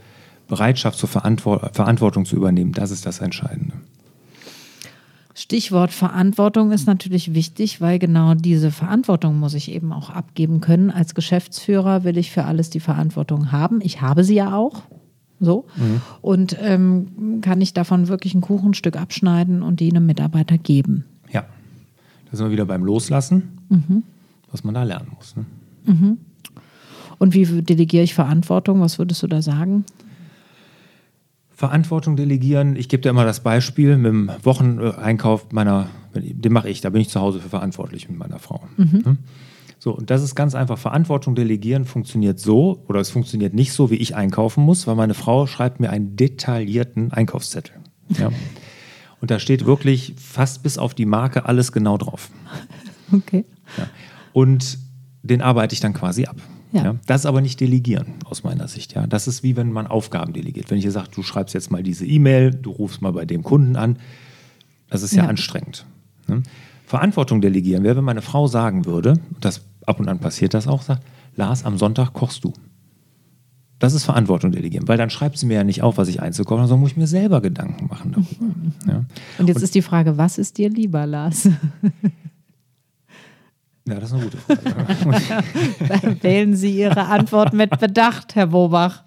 Bereitschaft 0.48 0.98
zur 0.98 1.08
Verantwort 1.08 1.74
Verantwortung 1.74 2.24
zu 2.24 2.36
übernehmen, 2.36 2.72
das 2.72 2.90
ist 2.90 3.04
das 3.04 3.20
Entscheidende. 3.20 3.74
Stichwort 5.34 5.92
Verantwortung 5.92 6.72
ist 6.72 6.86
natürlich 6.86 7.34
wichtig, 7.34 7.82
weil 7.82 7.98
genau 7.98 8.34
diese 8.34 8.70
Verantwortung 8.70 9.38
muss 9.38 9.52
ich 9.52 9.70
eben 9.70 9.92
auch 9.92 10.08
abgeben 10.08 10.62
können. 10.62 10.90
Als 10.90 11.14
Geschäftsführer 11.14 12.04
will 12.04 12.16
ich 12.16 12.30
für 12.30 12.44
alles 12.44 12.70
die 12.70 12.80
Verantwortung 12.80 13.52
haben. 13.52 13.80
Ich 13.82 14.00
habe 14.00 14.24
sie 14.24 14.36
ja 14.36 14.56
auch. 14.56 14.84
So. 15.38 15.66
Mhm. 15.76 16.00
Und 16.22 16.56
ähm, 16.62 17.40
kann 17.42 17.60
ich 17.60 17.74
davon 17.74 18.08
wirklich 18.08 18.34
ein 18.34 18.40
Kuchenstück 18.40 18.96
abschneiden 18.96 19.62
und 19.62 19.80
die 19.80 19.90
einem 19.90 20.06
Mitarbeiter 20.06 20.56
geben. 20.56 21.04
Da 22.30 22.36
sind 22.36 22.46
wir 22.46 22.52
wieder 22.52 22.66
beim 22.66 22.84
Loslassen, 22.84 23.58
mhm. 23.68 24.02
was 24.50 24.64
man 24.64 24.74
da 24.74 24.82
lernen 24.82 25.12
muss. 25.16 25.36
Ne? 25.36 25.44
Mhm. 25.84 26.18
Und 27.18 27.34
wie 27.34 27.44
delegiere 27.62 28.04
ich 28.04 28.14
Verantwortung? 28.14 28.80
Was 28.80 28.98
würdest 28.98 29.22
du 29.22 29.26
da 29.26 29.42
sagen? 29.42 29.84
Verantwortung 31.50 32.16
delegieren. 32.16 32.76
Ich 32.76 32.90
gebe 32.90 33.00
dir 33.00 33.08
immer 33.08 33.24
das 33.24 33.40
Beispiel 33.40 33.96
mit 33.96 34.12
dem 34.12 34.30
Wocheneinkauf 34.42 35.52
meiner, 35.52 35.88
den 36.14 36.52
mache 36.52 36.68
ich, 36.68 36.82
da 36.82 36.90
bin 36.90 37.00
ich 37.00 37.08
zu 37.08 37.20
Hause 37.20 37.40
für 37.40 37.48
verantwortlich 37.48 38.10
mit 38.10 38.18
meiner 38.18 38.38
Frau. 38.38 38.64
Mhm. 38.76 39.04
Hm? 39.04 39.18
So, 39.78 39.96
und 39.96 40.10
das 40.10 40.22
ist 40.22 40.34
ganz 40.34 40.54
einfach. 40.54 40.78
Verantwortung 40.78 41.34
delegieren 41.34 41.84
funktioniert 41.84 42.38
so 42.38 42.84
oder 42.88 43.00
es 43.00 43.08
funktioniert 43.10 43.54
nicht 43.54 43.72
so, 43.72 43.90
wie 43.90 43.96
ich 43.96 44.14
einkaufen 44.16 44.64
muss, 44.64 44.86
weil 44.86 44.96
meine 44.96 45.14
Frau 45.14 45.46
schreibt 45.46 45.80
mir 45.80 45.90
einen 45.90 46.16
detaillierten 46.16 47.12
Einkaufszettel. 47.12 47.76
Ja. 48.18 48.30
Und 49.20 49.30
da 49.30 49.38
steht 49.38 49.66
wirklich 49.66 50.14
fast 50.16 50.62
bis 50.62 50.78
auf 50.78 50.94
die 50.94 51.06
Marke 51.06 51.46
alles 51.46 51.72
genau 51.72 51.96
drauf. 51.98 52.30
Okay. 53.12 53.44
Ja. 53.78 53.88
Und 54.32 54.78
den 55.22 55.40
arbeite 55.40 55.72
ich 55.72 55.80
dann 55.80 55.92
quasi 55.92 56.26
ab. 56.26 56.36
Ja. 56.72 56.84
ja. 56.84 56.94
Das 57.06 57.22
ist 57.22 57.26
aber 57.26 57.40
nicht 57.40 57.60
delegieren 57.60 58.14
aus 58.24 58.44
meiner 58.44 58.68
Sicht. 58.68 58.94
Ja. 58.94 59.06
Das 59.06 59.28
ist 59.28 59.42
wie 59.42 59.56
wenn 59.56 59.72
man 59.72 59.86
Aufgaben 59.86 60.32
delegiert. 60.32 60.70
Wenn 60.70 60.78
ich 60.78 60.84
dir 60.84 60.90
sage, 60.90 61.08
du 61.14 61.22
schreibst 61.22 61.54
jetzt 61.54 61.70
mal 61.70 61.82
diese 61.82 62.04
E-Mail, 62.04 62.50
du 62.50 62.70
rufst 62.70 63.02
mal 63.02 63.12
bei 63.12 63.24
dem 63.24 63.42
Kunden 63.42 63.76
an, 63.76 63.98
das 64.90 65.02
ist 65.02 65.14
ja, 65.14 65.24
ja. 65.24 65.28
anstrengend. 65.28 65.86
Ne? 66.28 66.42
Verantwortung 66.86 67.40
delegieren 67.40 67.82
wäre, 67.82 67.96
wenn 67.96 68.04
meine 68.04 68.22
Frau 68.22 68.46
sagen 68.46 68.86
würde, 68.86 69.14
das 69.40 69.62
ab 69.86 69.98
und 70.00 70.08
an 70.08 70.18
passiert 70.18 70.54
das 70.54 70.68
auch, 70.68 70.82
sagt, 70.82 71.02
Lars, 71.34 71.64
am 71.64 71.78
Sonntag 71.78 72.12
kochst 72.12 72.44
du. 72.44 72.52
Das 73.86 73.94
ist 73.94 74.02
Verantwortung 74.02 74.50
delegieren, 74.50 74.88
weil 74.88 74.98
dann 74.98 75.10
schreibt 75.10 75.38
sie 75.38 75.46
mir 75.46 75.54
ja 75.54 75.62
nicht 75.62 75.80
auf, 75.80 75.96
was 75.96 76.08
ich 76.08 76.20
einzukochen 76.20 76.58
habe, 76.58 76.68
sondern 76.68 76.80
muss 76.80 76.90
ich 76.90 76.96
mir 76.96 77.06
selber 77.06 77.40
Gedanken 77.40 77.86
machen 77.86 78.10
darüber. 78.10 78.44
Mhm. 78.44 78.72
Ja. 78.84 79.04
Und 79.38 79.46
jetzt 79.46 79.58
und, 79.58 79.62
ist 79.62 79.76
die 79.76 79.82
Frage, 79.82 80.18
was 80.18 80.38
ist 80.38 80.58
dir 80.58 80.68
lieber, 80.68 81.06
Lars? 81.06 81.48
Ja, 83.88 84.00
das 84.00 84.10
ist 84.10 84.14
eine 84.14 84.24
gute 84.24 84.38
Frage. 84.38 86.18
Wählen 86.22 86.56
Sie 86.56 86.76
Ihre 86.76 87.04
Antwort 87.04 87.52
mit 87.52 87.78
Bedacht, 87.78 88.34
Herr 88.34 88.48
Bobach. 88.48 89.04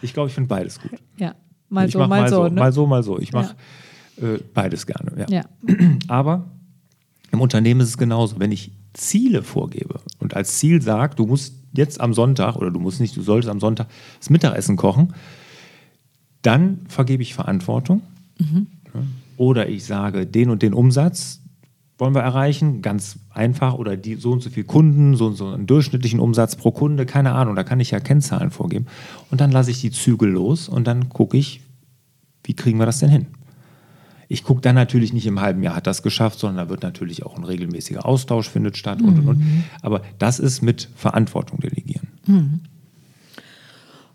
Ich 0.00 0.14
glaube, 0.14 0.28
ich 0.28 0.34
finde 0.36 0.46
beides 0.46 0.80
gut. 0.80 0.92
Ja, 1.16 1.34
mal 1.68 1.86
ich 1.86 1.92
so, 1.92 1.98
mal, 1.98 2.06
mal 2.06 2.28
so. 2.28 2.36
so 2.36 2.44
ne? 2.44 2.60
Mal 2.60 2.72
so, 2.72 2.86
mal 2.86 3.02
so. 3.02 3.18
Ich 3.18 3.32
mache 3.32 3.56
ja. 4.22 4.34
äh, 4.34 4.38
beides 4.54 4.86
gerne. 4.86 5.10
Ja. 5.16 5.26
ja. 5.28 5.44
Aber 6.06 6.44
im 7.32 7.40
Unternehmen 7.40 7.80
ist 7.80 7.88
es 7.88 7.98
genauso. 7.98 8.38
Wenn 8.38 8.52
ich 8.52 8.70
Ziele 8.92 9.42
vorgebe 9.42 9.98
und 10.20 10.34
als 10.34 10.58
Ziel 10.58 10.80
sage, 10.80 11.16
du 11.16 11.26
musst 11.26 11.65
jetzt 11.76 12.00
am 12.00 12.14
Sonntag 12.14 12.56
oder 12.56 12.70
du 12.70 12.80
musst 12.80 13.00
nicht, 13.00 13.16
du 13.16 13.22
solltest 13.22 13.50
am 13.50 13.60
Sonntag 13.60 13.88
das 14.18 14.30
Mittagessen 14.30 14.76
kochen, 14.76 15.14
dann 16.42 16.80
vergebe 16.88 17.22
ich 17.22 17.34
Verantwortung. 17.34 18.02
Mhm. 18.38 18.66
Oder 19.36 19.68
ich 19.68 19.84
sage, 19.84 20.26
den 20.26 20.50
und 20.50 20.62
den 20.62 20.72
Umsatz 20.72 21.40
wollen 21.98 22.14
wir 22.14 22.22
erreichen, 22.22 22.82
ganz 22.82 23.18
einfach, 23.30 23.74
oder 23.74 23.96
die, 23.96 24.16
so 24.16 24.32
und 24.32 24.42
so 24.42 24.50
viele 24.50 24.66
Kunden, 24.66 25.16
so 25.16 25.26
und 25.26 25.34
so 25.34 25.48
einen 25.48 25.66
durchschnittlichen 25.66 26.20
Umsatz 26.20 26.56
pro 26.56 26.70
Kunde, 26.70 27.06
keine 27.06 27.32
Ahnung, 27.32 27.56
da 27.56 27.64
kann 27.64 27.80
ich 27.80 27.90
ja 27.90 28.00
Kennzahlen 28.00 28.50
vorgeben. 28.50 28.86
Und 29.30 29.40
dann 29.40 29.50
lasse 29.50 29.70
ich 29.70 29.80
die 29.80 29.90
Zügel 29.90 30.30
los 30.30 30.68
und 30.68 30.86
dann 30.86 31.08
gucke 31.08 31.36
ich, 31.36 31.62
wie 32.44 32.54
kriegen 32.54 32.78
wir 32.78 32.86
das 32.86 32.98
denn 32.98 33.10
hin? 33.10 33.26
Ich 34.28 34.42
gucke 34.42 34.60
dann 34.60 34.74
natürlich 34.74 35.12
nicht 35.12 35.26
im 35.26 35.40
halben 35.40 35.62
Jahr 35.62 35.76
hat 35.76 35.86
das 35.86 36.02
geschafft, 36.02 36.38
sondern 36.38 36.66
da 36.66 36.70
wird 36.70 36.82
natürlich 36.82 37.24
auch 37.24 37.36
ein 37.36 37.44
regelmäßiger 37.44 38.04
Austausch 38.04 38.48
findet 38.48 38.76
statt 38.76 39.00
und, 39.00 39.18
und, 39.20 39.28
und. 39.28 39.38
Mhm. 39.38 39.64
Aber 39.82 40.02
das 40.18 40.38
ist 40.38 40.62
mit 40.62 40.88
Verantwortung 40.96 41.60
delegieren. 41.60 42.08
Mhm. 42.26 42.60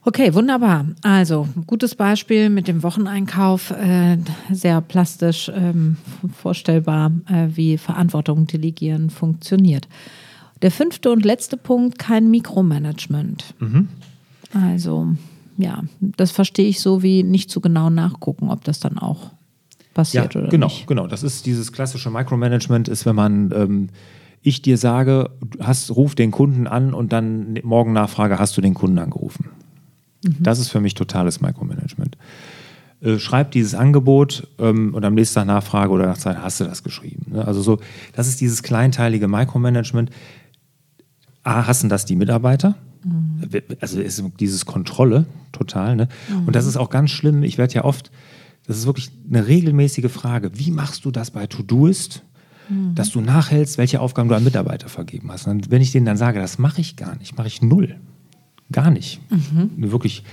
Okay, 0.04 0.34
wunderbar. 0.34 0.86
Also, 1.04 1.48
gutes 1.68 1.94
Beispiel 1.94 2.50
mit 2.50 2.68
dem 2.68 2.82
Wocheneinkauf, 2.82 3.70
äh, 3.72 4.18
sehr 4.50 4.82
plastisch 4.82 5.52
ähm, 5.54 5.98
vorstellbar, 6.36 7.12
äh, 7.28 7.50
wie 7.56 7.78
Verantwortung 7.78 8.48
delegieren 8.48 9.12
funktioniert. 9.12 9.88
Der 10.64 10.72
fünfte 10.72 11.12
und 11.12 11.24
letzte 11.24 11.56
Punkt, 11.56 12.00
kein 12.00 12.32
Mikromanagement. 12.32 13.54
Mhm. 13.60 13.90
Also, 14.54 15.08
ja, 15.58 15.84
das 16.00 16.32
verstehe 16.32 16.68
ich 16.68 16.82
so 16.82 17.04
wie 17.04 17.22
nicht 17.22 17.52
zu 17.52 17.62
genau 17.62 17.92
nachgucken, 17.92 18.50
ob 18.50 18.64
das 18.64 18.80
dann 18.80 18.98
auch 18.98 19.32
passiert 19.94 20.34
ja, 20.34 20.42
oder 20.42 20.50
genau, 20.50 20.68
nicht. 20.68 20.88
Genau, 20.88 21.08
das 21.08 21.24
ist 21.24 21.46
dieses 21.46 21.72
klassische 21.72 22.10
Micromanagement, 22.10 22.88
ist, 22.88 23.06
wenn 23.06 23.16
man 23.16 23.52
ähm, 23.56 23.90
ich 24.42 24.62
dir 24.62 24.78
sage, 24.78 25.30
hast, 25.60 25.96
ruf 25.96 26.16
den 26.16 26.32
Kunden 26.32 26.68
an 26.68 26.94
und 26.94 27.14
dann 27.14 27.60
morgen 27.64 27.94
nachfrage, 27.94 28.40
hast 28.40 28.58
du 28.58 28.62
den 28.62 28.74
Kunden 28.74 28.98
angerufen? 28.98 29.50
Mhm. 30.26 30.38
Das 30.40 30.60
ist 30.60 30.70
für 30.70 30.82
mich 30.82 30.96
totales 30.96 31.42
Micromanagement. 31.42 32.18
Äh, 33.02 33.18
schreib 33.18 33.52
dieses 33.52 33.76
Angebot 33.76 34.48
ähm, 34.60 34.94
und 34.94 35.04
am 35.06 35.16
nächsten 35.16 35.36
Tag 35.36 35.48
nachfrage 35.48 35.92
oder 35.92 36.06
nach 36.06 36.18
Zeit 36.18 36.38
hast 36.38 36.60
du 36.60 36.66
das 36.66 36.84
geschrieben. 36.84 37.34
Ne? 37.34 37.46
Also 37.46 37.62
so, 37.62 37.80
das 38.14 38.28
ist 38.28 38.42
dieses 38.42 38.64
kleinteilige 38.64 39.28
Micromanagement. 39.28 40.10
A, 41.44 41.66
hassen 41.66 41.90
das 41.90 42.06
die 42.06 42.16
Mitarbeiter? 42.16 42.76
Mhm. 43.04 43.42
Also 43.80 44.00
ist 44.00 44.24
dieses 44.40 44.66
Kontrolle 44.66 45.26
total. 45.52 45.96
Ne? 45.96 46.08
Mhm. 46.30 46.48
Und 46.48 46.56
das 46.56 46.66
ist 46.66 46.78
auch 46.78 46.90
ganz 46.90 47.10
schlimm. 47.10 47.44
Ich 47.44 47.58
werde 47.58 47.74
ja 47.74 47.84
oft, 47.84 48.12
das 48.68 48.78
ist 48.78 48.86
wirklich 48.86 49.12
eine 49.28 49.48
regelmäßige 49.48 50.12
Frage. 50.12 50.52
Wie 50.54 50.72
machst 50.72 51.06
du 51.06 51.12
das 51.12 51.32
bei 51.32 51.48
Todoist? 51.48 52.24
Mhm. 52.70 52.96
Dass 52.96 53.10
du 53.10 53.22
nachhältst, 53.22 53.78
welche 53.78 54.00
Aufgaben 54.00 54.30
du 54.30 54.36
an 54.36 54.44
Mitarbeiter 54.44 54.88
vergeben 54.88 55.32
hast. 55.32 55.48
Und 55.48 55.72
wenn 55.72 55.82
ich 55.82 55.92
denen 55.92 56.06
dann 56.06 56.18
sage, 56.18 56.40
das 56.40 56.58
mache 56.58 56.82
ich 56.82 56.96
gar 56.96 57.18
nicht, 57.18 57.38
mache 57.38 57.48
ich 57.48 57.62
null. 57.62 58.00
Gar 58.72 58.92
nicht. 58.92 59.20
Mhm. 59.30 59.92
Wirklich. 59.92 60.24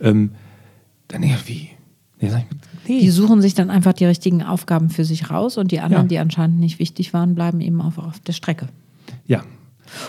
Ähm, 0.00 0.32
dann 1.08 1.22
ja, 1.22 1.36
wie? 1.46 1.70
Nee, 2.20 2.30
nee. 2.88 3.00
Die 3.00 3.10
suchen 3.10 3.42
sich 3.42 3.54
dann 3.54 3.70
einfach 3.70 3.92
die 3.92 4.06
richtigen 4.06 4.42
Aufgaben 4.42 4.88
für 4.88 5.04
sich 5.04 5.30
raus 5.30 5.58
und 5.58 5.70
die 5.70 5.80
anderen, 5.80 6.04
ja. 6.04 6.08
die 6.08 6.18
anscheinend 6.18 6.58
nicht 6.58 6.78
wichtig 6.78 7.12
waren, 7.12 7.34
bleiben 7.34 7.60
eben 7.60 7.80
auf, 7.82 7.98
auf 7.98 8.20
der 8.20 8.32
Strecke. 8.32 8.68
Ja. 9.26 9.44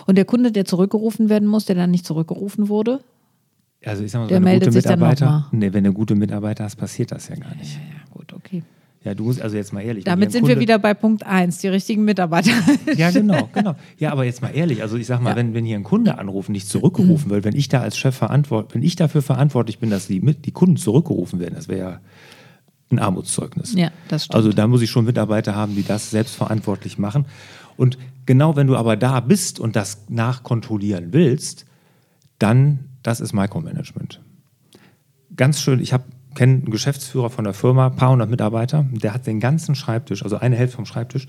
Und 0.06 0.18
der 0.18 0.26
Kunde, 0.26 0.52
der 0.52 0.66
zurückgerufen 0.66 1.30
werden 1.30 1.48
muss, 1.48 1.66
der 1.66 1.76
dann 1.76 1.92
nicht 1.92 2.06
zurückgerufen 2.06 2.70
wurde, 2.70 3.02
also 3.88 4.04
ich 4.04 4.12
sag 4.12 4.22
mal, 4.22 4.28
der 4.28 4.38
wenn 4.38 4.44
meldet 4.44 4.70
gute 4.70 4.82
sich 4.82 4.90
Mitarbeiter, 4.90 5.48
dann 5.52 5.60
nee, 5.60 5.74
wenn 5.74 5.84
du 5.84 5.94
gute 5.94 6.16
Mitarbeiter 6.16 6.64
hast, 6.64 6.76
passiert 6.76 7.12
das 7.12 7.30
ja 7.30 7.36
gar 7.36 7.56
nicht. 7.56 7.76
Ja, 7.76 7.82
ja, 7.82 8.14
gut, 8.14 8.34
okay. 8.34 8.64
Ja, 9.04 9.14
du 9.14 9.24
musst 9.24 9.42
also 9.42 9.56
jetzt 9.56 9.72
mal 9.72 9.82
ehrlich. 9.82 10.04
Damit 10.04 10.32
sind 10.32 10.42
Kunde, 10.42 10.56
wir 10.56 10.62
wieder 10.62 10.80
bei 10.80 10.94
Punkt 10.94 11.26
1, 11.26 11.60
die 11.60 11.70
richtigen 11.70 12.04
Mitarbeiter. 12.04 12.52
Ja, 12.98 13.10
genau, 13.12 13.50
genau. 13.54 13.76
Ja, 13.98 14.12
aber 14.12 14.26
jetzt 14.26 14.42
mal 14.42 14.50
ehrlich, 14.50 14.82
also 14.82 14.98
ich 14.98 15.08
sag 15.08 15.22
mal, 15.22 15.30
ja. 15.30 15.36
wenn, 15.38 15.54
wenn 15.54 15.64
hier 15.64 15.78
ein 15.78 15.84
Kunde 15.84 16.18
anruft 16.18 16.50
nicht 16.50 16.68
zurückgerufen 16.68 17.28
mhm. 17.28 17.32
wird, 17.32 17.46
wenn 17.46 17.56
ich 17.56 17.70
da 17.70 17.82
als 17.82 17.98
Chef 17.98 18.16
verantwortlich, 18.16 18.76
wenn 18.76 18.84
ich 18.84 18.96
dafür 18.96 19.22
verantwortlich 19.22 19.80
bin, 19.80 19.90
dass 19.90 20.08
die, 20.08 20.20
die 20.20 20.52
Kunden 20.52 20.78
zurückgerufen 20.78 21.40
werden, 21.40 21.56
das 21.56 21.68
wäre 21.70 21.80
ja 21.80 22.00
ein 22.92 23.00
Armutszeugnis. 23.00 23.74
Ja, 23.76 23.92
das 24.08 24.26
stimmt. 24.26 24.36
Also 24.36 24.52
da 24.52 24.68
muss 24.68 24.82
ich 24.82 24.90
schon 24.90 25.06
Mitarbeiter 25.06 25.56
haben, 25.56 25.76
die 25.76 25.84
das 25.84 26.12
selbstverantwortlich 26.12 26.98
machen. 26.98 27.26
Und 27.76 27.98
genau 28.26 28.56
wenn 28.56 28.68
du 28.68 28.76
aber 28.76 28.96
da 28.96 29.20
bist 29.20 29.60
und 29.60 29.76
das 29.76 30.06
nachkontrollieren 30.10 31.14
willst, 31.14 31.66
dann, 32.40 32.80
das 33.08 33.22
ist 33.22 33.32
Micromanagement. 33.32 34.20
Ganz 35.38 35.62
schön, 35.62 35.80
ich 35.80 35.94
habe 35.94 36.04
kenne 36.36 36.56
einen 36.56 36.72
Geschäftsführer 36.72 37.30
von 37.30 37.46
der 37.46 37.54
Firma, 37.54 37.90
paar 37.90 38.12
hundert 38.12 38.30
Mitarbeiter, 38.30 38.86
der 38.92 39.14
hat 39.14 39.26
den 39.26 39.40
ganzen 39.40 39.76
Schreibtisch, 39.76 40.24
also 40.24 40.36
eine 40.38 40.58
Hälfte 40.58 40.76
vom 40.76 40.86
Schreibtisch, 40.86 41.26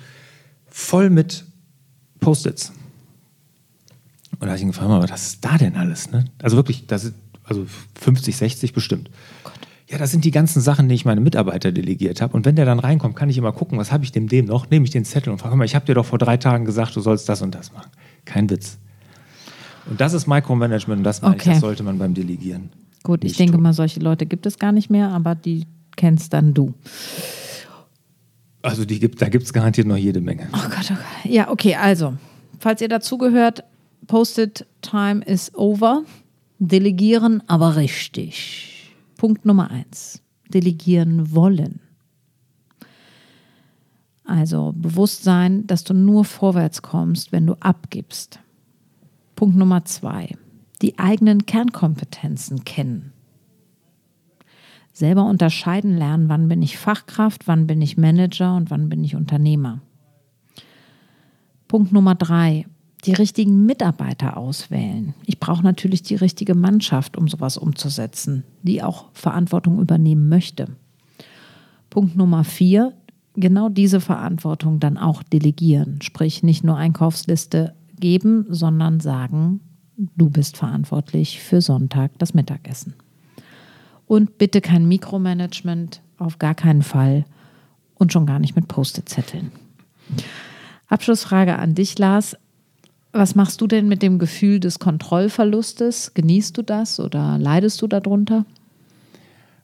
voll 0.66 1.08
mit 1.08 1.44
Post-its. 2.18 2.72
Und 4.32 4.42
da 4.42 4.48
habe 4.48 4.56
ich 4.56 4.62
ihn 4.62 4.68
gefragt, 4.68 5.10
was 5.10 5.22
ist 5.22 5.44
da 5.44 5.56
denn 5.56 5.76
alles? 5.76 6.10
Ne? 6.10 6.24
Also 6.42 6.56
wirklich, 6.56 6.88
das 6.88 7.04
ist, 7.04 7.14
also 7.44 7.64
50, 7.94 8.36
60 8.36 8.72
bestimmt. 8.72 9.08
Oh 9.44 9.50
ja, 9.88 9.98
das 9.98 10.10
sind 10.10 10.24
die 10.24 10.32
ganzen 10.32 10.60
Sachen, 10.60 10.88
die 10.88 10.96
ich 10.96 11.04
meine 11.04 11.20
Mitarbeiter 11.20 11.70
delegiert 11.70 12.20
habe. 12.20 12.36
Und 12.36 12.44
wenn 12.44 12.56
der 12.56 12.66
dann 12.66 12.80
reinkommt, 12.80 13.14
kann 13.14 13.30
ich 13.30 13.38
immer 13.38 13.52
gucken, 13.52 13.78
was 13.78 13.92
habe 13.92 14.02
ich 14.02 14.10
dem 14.10 14.28
dem 14.28 14.46
noch? 14.46 14.68
Nehme 14.68 14.84
ich 14.84 14.90
den 14.90 15.04
Zettel 15.04 15.32
und 15.32 15.38
frage 15.38 15.54
mal, 15.54 15.64
ich 15.64 15.76
habe 15.76 15.86
dir 15.86 15.94
doch 15.94 16.06
vor 16.06 16.18
drei 16.18 16.38
Tagen 16.38 16.64
gesagt, 16.64 16.96
du 16.96 17.00
sollst 17.00 17.28
das 17.28 17.40
und 17.40 17.54
das 17.54 17.72
machen. 17.72 17.90
Kein 18.24 18.50
Witz. 18.50 18.78
Und 19.88 20.00
das 20.00 20.12
ist 20.12 20.26
Micromanagement 20.26 20.98
und 20.98 21.04
das, 21.04 21.22
okay. 21.22 21.36
ich, 21.36 21.44
das 21.44 21.60
sollte 21.60 21.82
man 21.82 21.98
beim 21.98 22.14
Delegieren. 22.14 22.70
Gut, 23.02 23.24
ich 23.24 23.36
denke 23.36 23.54
tun. 23.54 23.62
mal, 23.62 23.72
solche 23.72 24.00
Leute 24.00 24.26
gibt 24.26 24.46
es 24.46 24.58
gar 24.58 24.72
nicht 24.72 24.90
mehr, 24.90 25.10
aber 25.10 25.34
die 25.34 25.66
kennst 25.96 26.32
dann 26.32 26.54
du. 26.54 26.74
Also 28.62 28.84
die 28.84 28.98
gibt, 28.98 29.22
da 29.22 29.28
gibt 29.28 29.44
es 29.44 29.52
garantiert 29.52 29.86
noch 29.86 29.96
jede 29.96 30.20
Menge. 30.20 30.48
Oh 30.52 30.68
Gott, 30.68 30.90
oh 30.90 30.94
Gott. 30.94 31.32
Ja, 31.32 31.50
okay, 31.50 31.74
also, 31.74 32.14
falls 32.58 32.80
ihr 32.80 32.88
dazugehört, 32.88 33.64
Posted 34.06 34.66
Time 34.82 35.24
is 35.24 35.54
over. 35.54 36.02
Delegieren 36.58 37.42
aber 37.46 37.76
richtig. 37.76 38.92
Punkt 39.16 39.44
Nummer 39.44 39.70
eins. 39.70 40.22
Delegieren 40.48 41.34
wollen. 41.34 41.80
Also 44.24 44.72
Bewusstsein, 44.76 45.66
dass 45.66 45.84
du 45.84 45.94
nur 45.94 46.24
vorwärts 46.24 46.82
kommst, 46.82 47.32
wenn 47.32 47.46
du 47.46 47.54
abgibst. 47.60 48.40
Punkt 49.38 49.56
Nummer 49.56 49.84
zwei 49.84 50.34
die 50.82 50.98
eigenen 50.98 51.46
Kernkompetenzen 51.46 52.64
kennen. 52.64 53.12
Selber 54.92 55.26
unterscheiden 55.26 55.96
lernen, 55.96 56.28
wann 56.28 56.48
bin 56.48 56.60
ich 56.60 56.76
Fachkraft, 56.76 57.46
wann 57.46 57.68
bin 57.68 57.80
ich 57.80 57.96
Manager 57.96 58.56
und 58.56 58.72
wann 58.72 58.88
bin 58.88 59.04
ich 59.04 59.14
Unternehmer. 59.14 59.80
Punkt 61.68 61.92
Nummer 61.92 62.16
drei, 62.16 62.66
die 63.04 63.12
richtigen 63.12 63.64
Mitarbeiter 63.64 64.36
auswählen. 64.36 65.14
Ich 65.24 65.38
brauche 65.38 65.62
natürlich 65.62 66.02
die 66.02 66.16
richtige 66.16 66.56
Mannschaft, 66.56 67.16
um 67.16 67.28
sowas 67.28 67.56
umzusetzen, 67.56 68.42
die 68.64 68.82
auch 68.82 69.06
Verantwortung 69.12 69.78
übernehmen 69.78 70.28
möchte. 70.28 70.66
Punkt 71.90 72.16
Nummer 72.16 72.42
vier, 72.42 72.92
genau 73.34 73.68
diese 73.68 74.00
Verantwortung 74.00 74.80
dann 74.80 74.98
auch 74.98 75.22
delegieren, 75.22 76.02
sprich 76.02 76.42
nicht 76.42 76.64
nur 76.64 76.76
Einkaufsliste 76.76 77.76
geben, 78.00 78.46
sondern 78.48 79.00
sagen, 79.00 79.60
du 79.96 80.30
bist 80.30 80.56
verantwortlich 80.56 81.40
für 81.40 81.60
Sonntag 81.60 82.12
das 82.18 82.34
Mittagessen. 82.34 82.94
Und 84.06 84.38
bitte 84.38 84.60
kein 84.60 84.88
Mikromanagement, 84.88 86.00
auf 86.18 86.38
gar 86.38 86.54
keinen 86.54 86.82
Fall 86.82 87.24
und 87.94 88.12
schon 88.12 88.26
gar 88.26 88.38
nicht 88.38 88.56
mit 88.56 88.68
Post-it-Zetteln. 88.68 89.52
Abschlussfrage 90.86 91.58
an 91.58 91.74
dich, 91.74 91.98
Lars. 91.98 92.36
Was 93.12 93.34
machst 93.34 93.60
du 93.60 93.66
denn 93.66 93.88
mit 93.88 94.02
dem 94.02 94.18
Gefühl 94.18 94.60
des 94.60 94.78
Kontrollverlustes? 94.78 96.12
Genießt 96.14 96.56
du 96.56 96.62
das 96.62 97.00
oder 97.00 97.38
leidest 97.38 97.80
du 97.82 97.86
darunter? 97.86 98.44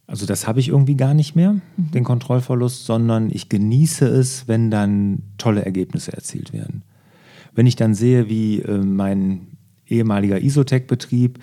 Also 0.07 0.27
das 0.27 0.47
habe 0.47 0.61
ich 0.61 0.69
irgendwie 0.69 0.97
gar 0.97 1.15
nicht 1.15 1.35
mehr, 1.35 1.53
mhm. 1.53 1.63
den 1.93 2.05
Kontrollverlust, 2.05 2.85
sondern 2.85 3.31
ich 3.31 3.49
genieße 3.49 4.07
es, 4.07 4.49
wenn 4.49 4.71
dann 4.71 5.23
tolle 5.39 5.65
Ergebnisse 5.65 6.13
erzielt 6.13 6.53
werden. 6.53 6.83
Wenn 7.55 7.67
ich 7.67 7.77
dann 7.77 7.95
sehe, 7.95 8.29
wie 8.29 8.61
äh, 8.61 8.79
mein 8.79 9.47
ehemaliger 9.87 10.41
Isotech-Betrieb, 10.41 11.39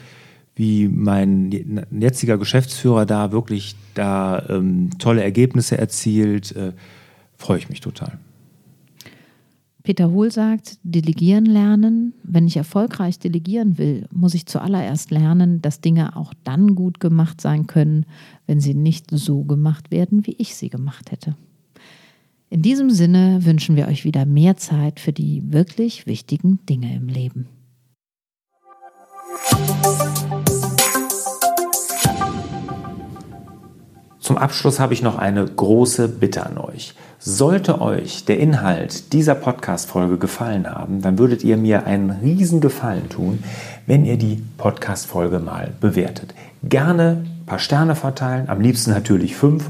wie 0.56 0.88
mein 0.88 1.86
jetziger 1.92 2.38
Geschäftsführer 2.38 3.06
da 3.06 3.32
wirklich 3.32 3.76
da 3.94 4.46
ähm, 4.50 4.90
tolle 5.00 5.24
Ergebnisse 5.24 5.78
erzielt, 5.78 6.56
äh, 6.56 6.74
freue 7.38 7.58
ich 7.58 7.70
mich 7.70 7.82
total. 7.82 8.20
Peter 9.84 10.12
Hohl 10.12 10.32
sagt, 10.32 10.78
delegieren 10.84 11.46
lernen. 11.46 12.14
Wenn 12.24 12.46
ich 12.46 12.58
erfolgreich 12.58 13.18
delegieren 13.18 13.78
will, 13.80 14.08
muss 14.12 14.36
ich 14.36 14.46
zuallererst 14.46 15.10
lernen, 15.10 15.62
dass 15.62 15.82
Dinge 15.82 16.16
auch 16.16 16.34
dann 16.44 16.76
gut 16.76 17.00
gemacht 17.00 17.42
sein 17.42 17.66
können, 17.66 18.06
wenn 18.46 18.60
sie 18.60 18.76
nicht 18.76 19.08
so 19.10 19.44
gemacht 19.44 19.90
werden, 19.90 20.28
wie 20.28 20.36
ich 20.38 20.56
sie 20.56 20.70
gemacht 20.70 21.12
hätte. 21.12 21.36
In 22.54 22.62
diesem 22.62 22.90
Sinne 22.90 23.46
wünschen 23.46 23.78
wir 23.78 23.88
euch 23.88 24.04
wieder 24.04 24.26
mehr 24.26 24.58
Zeit 24.58 25.00
für 25.00 25.14
die 25.14 25.42
wirklich 25.54 26.06
wichtigen 26.06 26.60
Dinge 26.66 26.94
im 26.94 27.08
Leben. 27.08 27.48
Zum 34.20 34.38
Abschluss 34.38 34.82
habe 34.82 34.94
ich 34.94 35.02
noch 35.02 35.18
eine 35.18 35.46
große 35.46 36.10
Bitte 36.10 36.46
an 36.46 36.58
euch. 36.58 36.94
Sollte 37.20 37.80
euch 37.80 38.26
der 38.26 38.40
Inhalt 38.40 39.14
dieser 39.14 39.36
Podcast-Folge 39.36 40.18
gefallen 40.18 40.70
haben, 40.70 41.02
dann 41.02 41.18
würdet 41.18 41.46
ihr 41.46 41.56
mir 41.56 41.86
einen 41.86 42.10
riesen 42.10 42.60
Gefallen 42.60 43.08
tun, 43.08 43.42
wenn 43.88 44.04
ihr 44.04 44.18
die 44.18 44.44
Podcast-Folge 44.58 45.40
mal 45.40 45.72
bewertet. 45.80 46.34
Gerne 46.64 47.24
ein 47.24 47.46
paar 47.46 47.60
Sterne 47.60 47.96
verteilen, 47.96 48.50
am 48.50 48.60
liebsten 48.60 48.92
natürlich 48.92 49.38
fünf 49.38 49.70